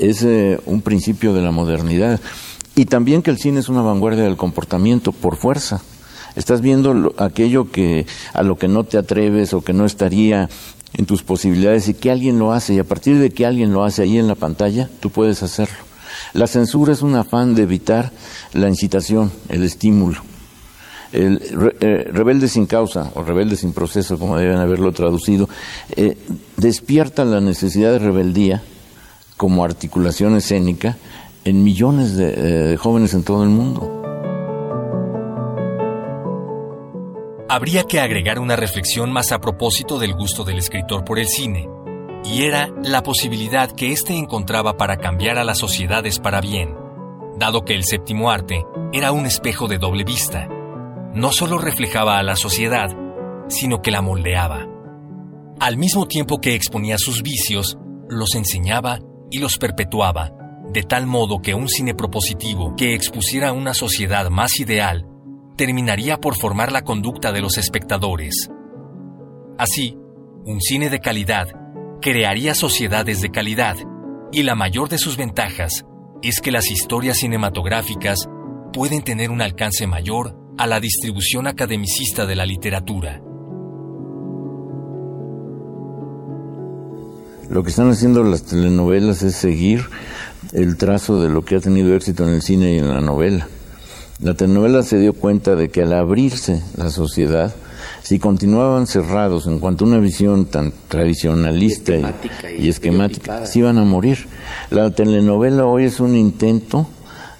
es 0.00 0.22
eh, 0.22 0.58
un 0.64 0.80
principio 0.80 1.34
de 1.34 1.42
la 1.42 1.50
modernidad. 1.50 2.20
Y 2.74 2.86
también 2.86 3.20
que 3.20 3.30
el 3.30 3.36
cine 3.36 3.60
es 3.60 3.68
una 3.68 3.82
vanguardia 3.82 4.24
del 4.24 4.38
comportamiento 4.38 5.12
por 5.12 5.36
fuerza. 5.36 5.82
Estás 6.38 6.60
viendo 6.60 6.94
lo- 6.94 7.14
aquello 7.18 7.70
que 7.72 8.06
a 8.32 8.42
lo 8.44 8.56
que 8.56 8.68
no 8.68 8.84
te 8.84 8.96
atreves 8.96 9.52
o 9.54 9.60
que 9.60 9.72
no 9.72 9.84
estaría 9.84 10.48
en 10.94 11.04
tus 11.04 11.22
posibilidades 11.24 11.88
y 11.88 11.94
que 11.94 12.10
alguien 12.12 12.38
lo 12.38 12.52
hace 12.52 12.74
y 12.74 12.78
a 12.78 12.84
partir 12.84 13.18
de 13.18 13.30
que 13.30 13.44
alguien 13.44 13.72
lo 13.72 13.82
hace 13.84 14.02
ahí 14.02 14.18
en 14.18 14.28
la 14.28 14.36
pantalla, 14.36 14.88
tú 15.00 15.10
puedes 15.10 15.42
hacerlo. 15.42 15.76
La 16.34 16.46
censura 16.46 16.92
es 16.92 17.02
un 17.02 17.16
afán 17.16 17.54
de 17.56 17.62
evitar 17.64 18.12
la 18.52 18.68
incitación, 18.68 19.32
el 19.48 19.64
estímulo. 19.64 20.20
El 21.12 21.40
eh, 21.80 22.08
rebelde 22.12 22.48
sin 22.48 22.66
causa 22.66 23.10
o 23.14 23.22
rebelde 23.24 23.56
sin 23.56 23.72
proceso, 23.72 24.18
como 24.18 24.36
deben 24.36 24.58
haberlo 24.58 24.92
traducido, 24.92 25.48
eh, 25.96 26.16
despierta 26.56 27.24
la 27.24 27.40
necesidad 27.40 27.92
de 27.92 27.98
rebeldía 27.98 28.62
como 29.36 29.64
articulación 29.64 30.36
escénica 30.36 30.96
en 31.44 31.64
millones 31.64 32.14
de, 32.16 32.28
eh, 32.28 32.68
de 32.68 32.76
jóvenes 32.76 33.14
en 33.14 33.22
todo 33.24 33.42
el 33.42 33.48
mundo. 33.48 33.97
Habría 37.50 37.84
que 37.84 37.98
agregar 37.98 38.40
una 38.40 38.56
reflexión 38.56 39.10
más 39.10 39.32
a 39.32 39.40
propósito 39.40 39.98
del 39.98 40.12
gusto 40.12 40.44
del 40.44 40.58
escritor 40.58 41.02
por 41.02 41.18
el 41.18 41.28
cine, 41.28 41.66
y 42.22 42.42
era 42.42 42.68
la 42.84 43.02
posibilidad 43.02 43.72
que 43.72 43.90
éste 43.90 44.14
encontraba 44.14 44.76
para 44.76 44.98
cambiar 44.98 45.38
a 45.38 45.44
las 45.44 45.56
sociedades 45.56 46.18
para 46.18 46.42
bien, 46.42 46.76
dado 47.38 47.64
que 47.64 47.74
el 47.74 47.84
séptimo 47.84 48.30
arte 48.30 48.66
era 48.92 49.12
un 49.12 49.24
espejo 49.24 49.66
de 49.66 49.78
doble 49.78 50.04
vista. 50.04 50.46
No 51.14 51.32
solo 51.32 51.56
reflejaba 51.56 52.18
a 52.18 52.22
la 52.22 52.36
sociedad, 52.36 52.94
sino 53.48 53.80
que 53.80 53.92
la 53.92 54.02
moldeaba. 54.02 54.66
Al 55.58 55.78
mismo 55.78 56.06
tiempo 56.06 56.42
que 56.42 56.54
exponía 56.54 56.98
sus 56.98 57.22
vicios, 57.22 57.78
los 58.10 58.34
enseñaba 58.34 58.98
y 59.30 59.38
los 59.38 59.56
perpetuaba, 59.56 60.32
de 60.70 60.82
tal 60.82 61.06
modo 61.06 61.40
que 61.40 61.54
un 61.54 61.70
cine 61.70 61.94
propositivo 61.94 62.76
que 62.76 62.94
expusiera 62.94 63.54
una 63.54 63.72
sociedad 63.72 64.28
más 64.28 64.60
ideal 64.60 65.07
terminaría 65.58 66.18
por 66.18 66.36
formar 66.36 66.72
la 66.72 66.82
conducta 66.82 67.32
de 67.32 67.42
los 67.42 67.58
espectadores. 67.58 68.48
Así, 69.58 69.98
un 70.46 70.62
cine 70.62 70.88
de 70.88 71.00
calidad 71.00 71.48
crearía 72.00 72.54
sociedades 72.54 73.20
de 73.20 73.30
calidad, 73.30 73.76
y 74.32 74.44
la 74.44 74.54
mayor 74.54 74.88
de 74.88 74.98
sus 74.98 75.16
ventajas 75.16 75.84
es 76.22 76.40
que 76.40 76.52
las 76.52 76.70
historias 76.70 77.18
cinematográficas 77.18 78.28
pueden 78.72 79.02
tener 79.02 79.30
un 79.30 79.42
alcance 79.42 79.86
mayor 79.86 80.38
a 80.56 80.66
la 80.66 80.78
distribución 80.78 81.48
academicista 81.48 82.24
de 82.24 82.36
la 82.36 82.46
literatura. 82.46 83.20
Lo 87.50 87.64
que 87.64 87.70
están 87.70 87.90
haciendo 87.90 88.22
las 88.22 88.44
telenovelas 88.44 89.22
es 89.22 89.34
seguir 89.34 89.86
el 90.52 90.76
trazo 90.76 91.20
de 91.20 91.30
lo 91.30 91.44
que 91.44 91.56
ha 91.56 91.60
tenido 91.60 91.96
éxito 91.96 92.28
en 92.28 92.34
el 92.34 92.42
cine 92.42 92.74
y 92.74 92.78
en 92.78 92.88
la 92.88 93.00
novela. 93.00 93.48
La 94.20 94.34
telenovela 94.34 94.82
se 94.82 94.98
dio 94.98 95.12
cuenta 95.12 95.54
de 95.54 95.68
que 95.68 95.82
al 95.82 95.92
abrirse 95.92 96.62
la 96.76 96.90
sociedad, 96.90 97.54
si 98.02 98.18
continuaban 98.18 98.88
cerrados 98.88 99.46
en 99.46 99.60
cuanto 99.60 99.84
a 99.84 99.88
una 99.88 99.98
visión 99.98 100.46
tan 100.46 100.72
tradicionalista 100.88 101.92
y 101.92 101.98
esquemática, 101.98 102.50
y, 102.50 102.64
y 102.64 102.68
esquemática 102.68 103.46
se 103.46 103.60
iban 103.60 103.78
a 103.78 103.84
morir. 103.84 104.26
La 104.70 104.90
telenovela 104.90 105.66
hoy 105.66 105.84
es 105.84 106.00
un 106.00 106.16
intento 106.16 106.88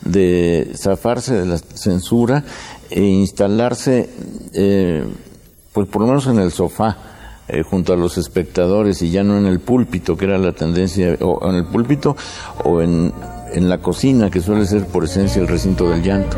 de 0.03 0.71
zafarse 0.77 1.35
de 1.35 1.47
la 1.47 1.59
censura 1.59 2.45
e 2.91 3.03
instalarse, 3.03 4.09
eh, 4.53 5.05
pues 5.73 5.89
por 5.89 6.03
lo 6.03 6.09
menos 6.09 6.29
en 6.29 6.39
el 6.39 6.53
sofá, 6.53 6.97
eh, 7.49 7.65
junto 7.65 7.93
a 7.93 7.97
los 7.97 8.19
espectadores 8.19 9.03
y 9.03 9.11
ya 9.11 9.25
no 9.25 9.37
en 9.37 9.47
el 9.47 9.59
púlpito, 9.59 10.17
que 10.17 10.27
era 10.27 10.39
la 10.39 10.53
tendencia, 10.53 11.17
o 11.23 11.49
en 11.51 11.57
el 11.57 11.65
púlpito 11.65 12.17
o 12.65 12.81
en, 12.83 13.13
en 13.53 13.69
la 13.69 13.79
cocina, 13.79 14.31
que 14.31 14.41
suele 14.41 14.65
ser 14.65 14.87
por 14.87 15.05
esencia 15.05 15.43
el 15.43 15.49
recinto 15.49 15.91
del 15.91 16.03
llanto. 16.03 16.37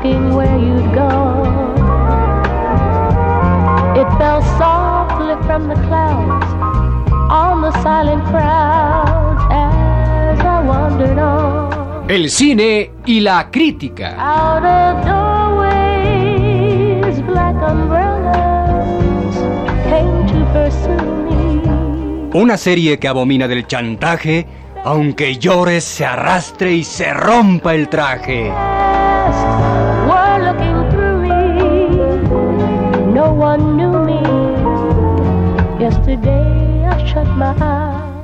Asking 0.00 0.34
where 0.34 0.56
you'd 0.58 0.94
go. 0.94 1.44
It 4.00 4.08
fell 4.18 4.42
softly 4.58 5.36
from 5.46 5.68
the 5.68 5.74
clouds 5.86 6.46
on 7.30 7.60
the 7.62 7.70
silent 7.82 8.24
crowds 8.24 9.42
as 9.50 10.40
I 10.40 10.62
wandered 10.66 11.18
on. 11.18 12.10
El 12.10 12.30
cine 12.30 12.90
y 13.06 13.20
la 13.20 13.50
crítica. 13.50 14.16
Out 14.18 14.64
of 14.64 15.04
doorways, 15.06 16.40
black 17.26 17.56
umbrellas 17.56 19.36
came 19.84 20.26
to 20.26 20.46
pursue 20.52 20.96
me. 21.26 21.60
Una 22.32 22.56
serie 22.56 22.98
que 22.98 23.08
abomina 23.08 23.46
del 23.48 23.66
chantaje, 23.66 24.46
aunque 24.82 25.36
llores, 25.36 25.84
se 25.84 26.06
arrastre 26.06 26.72
y 26.72 26.84
se 26.84 27.12
rompa 27.12 27.74
el 27.74 27.88
traje. 27.88 28.50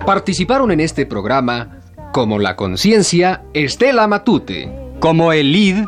Participaron 0.06 0.70
en 0.70 0.80
este 0.80 1.06
programa 1.06 1.80
como 2.12 2.38
La 2.38 2.54
Conciencia, 2.54 3.42
Estela 3.52 4.06
Matute. 4.06 4.72
Como 5.00 5.32
el 5.32 5.52
Lid, 5.52 5.84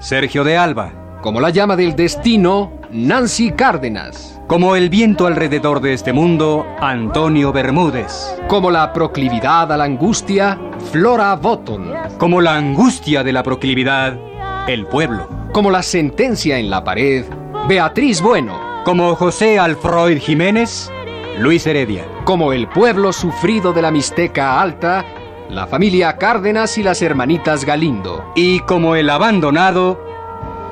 Sergio 0.00 0.42
de 0.44 0.56
Alba. 0.56 1.18
Como 1.22 1.40
La 1.40 1.50
Llama 1.50 1.76
del 1.76 1.94
Destino, 1.94 2.72
Nancy 2.90 3.52
Cárdenas. 3.52 4.40
Como 4.48 4.74
el 4.74 4.90
viento 4.90 5.26
alrededor 5.26 5.80
de 5.80 5.92
este 5.92 6.12
mundo, 6.12 6.66
Antonio 6.80 7.52
Bermúdez. 7.52 8.36
Como 8.48 8.70
la 8.70 8.92
proclividad 8.92 9.70
a 9.70 9.76
la 9.76 9.84
angustia, 9.84 10.58
Flora 10.90 11.36
Botton. 11.36 11.92
Como 12.18 12.40
la 12.40 12.56
angustia 12.56 13.22
de 13.22 13.32
la 13.32 13.42
proclividad, 13.42 14.18
el 14.66 14.86
pueblo. 14.86 15.28
Como 15.52 15.70
la 15.70 15.82
sentencia 15.82 16.58
en 16.58 16.68
la 16.68 16.82
pared, 16.82 17.24
Beatriz 17.68 18.20
Bueno. 18.20 18.61
Como 18.84 19.14
José 19.14 19.60
Alfroid 19.60 20.18
Jiménez, 20.18 20.90
Luis 21.38 21.64
Heredia. 21.68 22.04
Como 22.24 22.52
el 22.52 22.68
pueblo 22.68 23.12
sufrido 23.12 23.72
de 23.72 23.80
la 23.80 23.92
Mixteca 23.92 24.60
Alta, 24.60 25.04
la 25.48 25.68
familia 25.68 26.18
Cárdenas 26.18 26.76
y 26.78 26.82
las 26.82 27.00
hermanitas 27.00 27.64
Galindo. 27.64 28.24
Y 28.34 28.58
como 28.60 28.96
el 28.96 29.08
abandonado, 29.08 30.04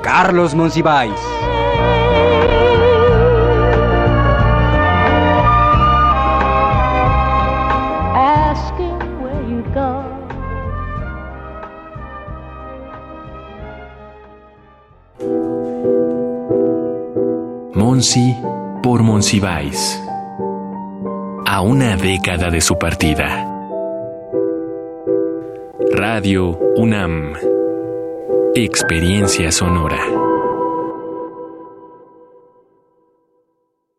Carlos 0.03 0.55
Monsiváis. 0.55 1.13
Por 18.81 19.03
Monsiváis. 19.03 20.01
A 21.45 21.61
una 21.61 21.95
década 21.95 22.49
de 22.49 22.59
su 22.59 22.79
partida. 22.79 23.47
Radio 25.91 26.57
UNAM. 26.77 27.33
Experiencia 28.55 29.51
sonora. 29.51 30.30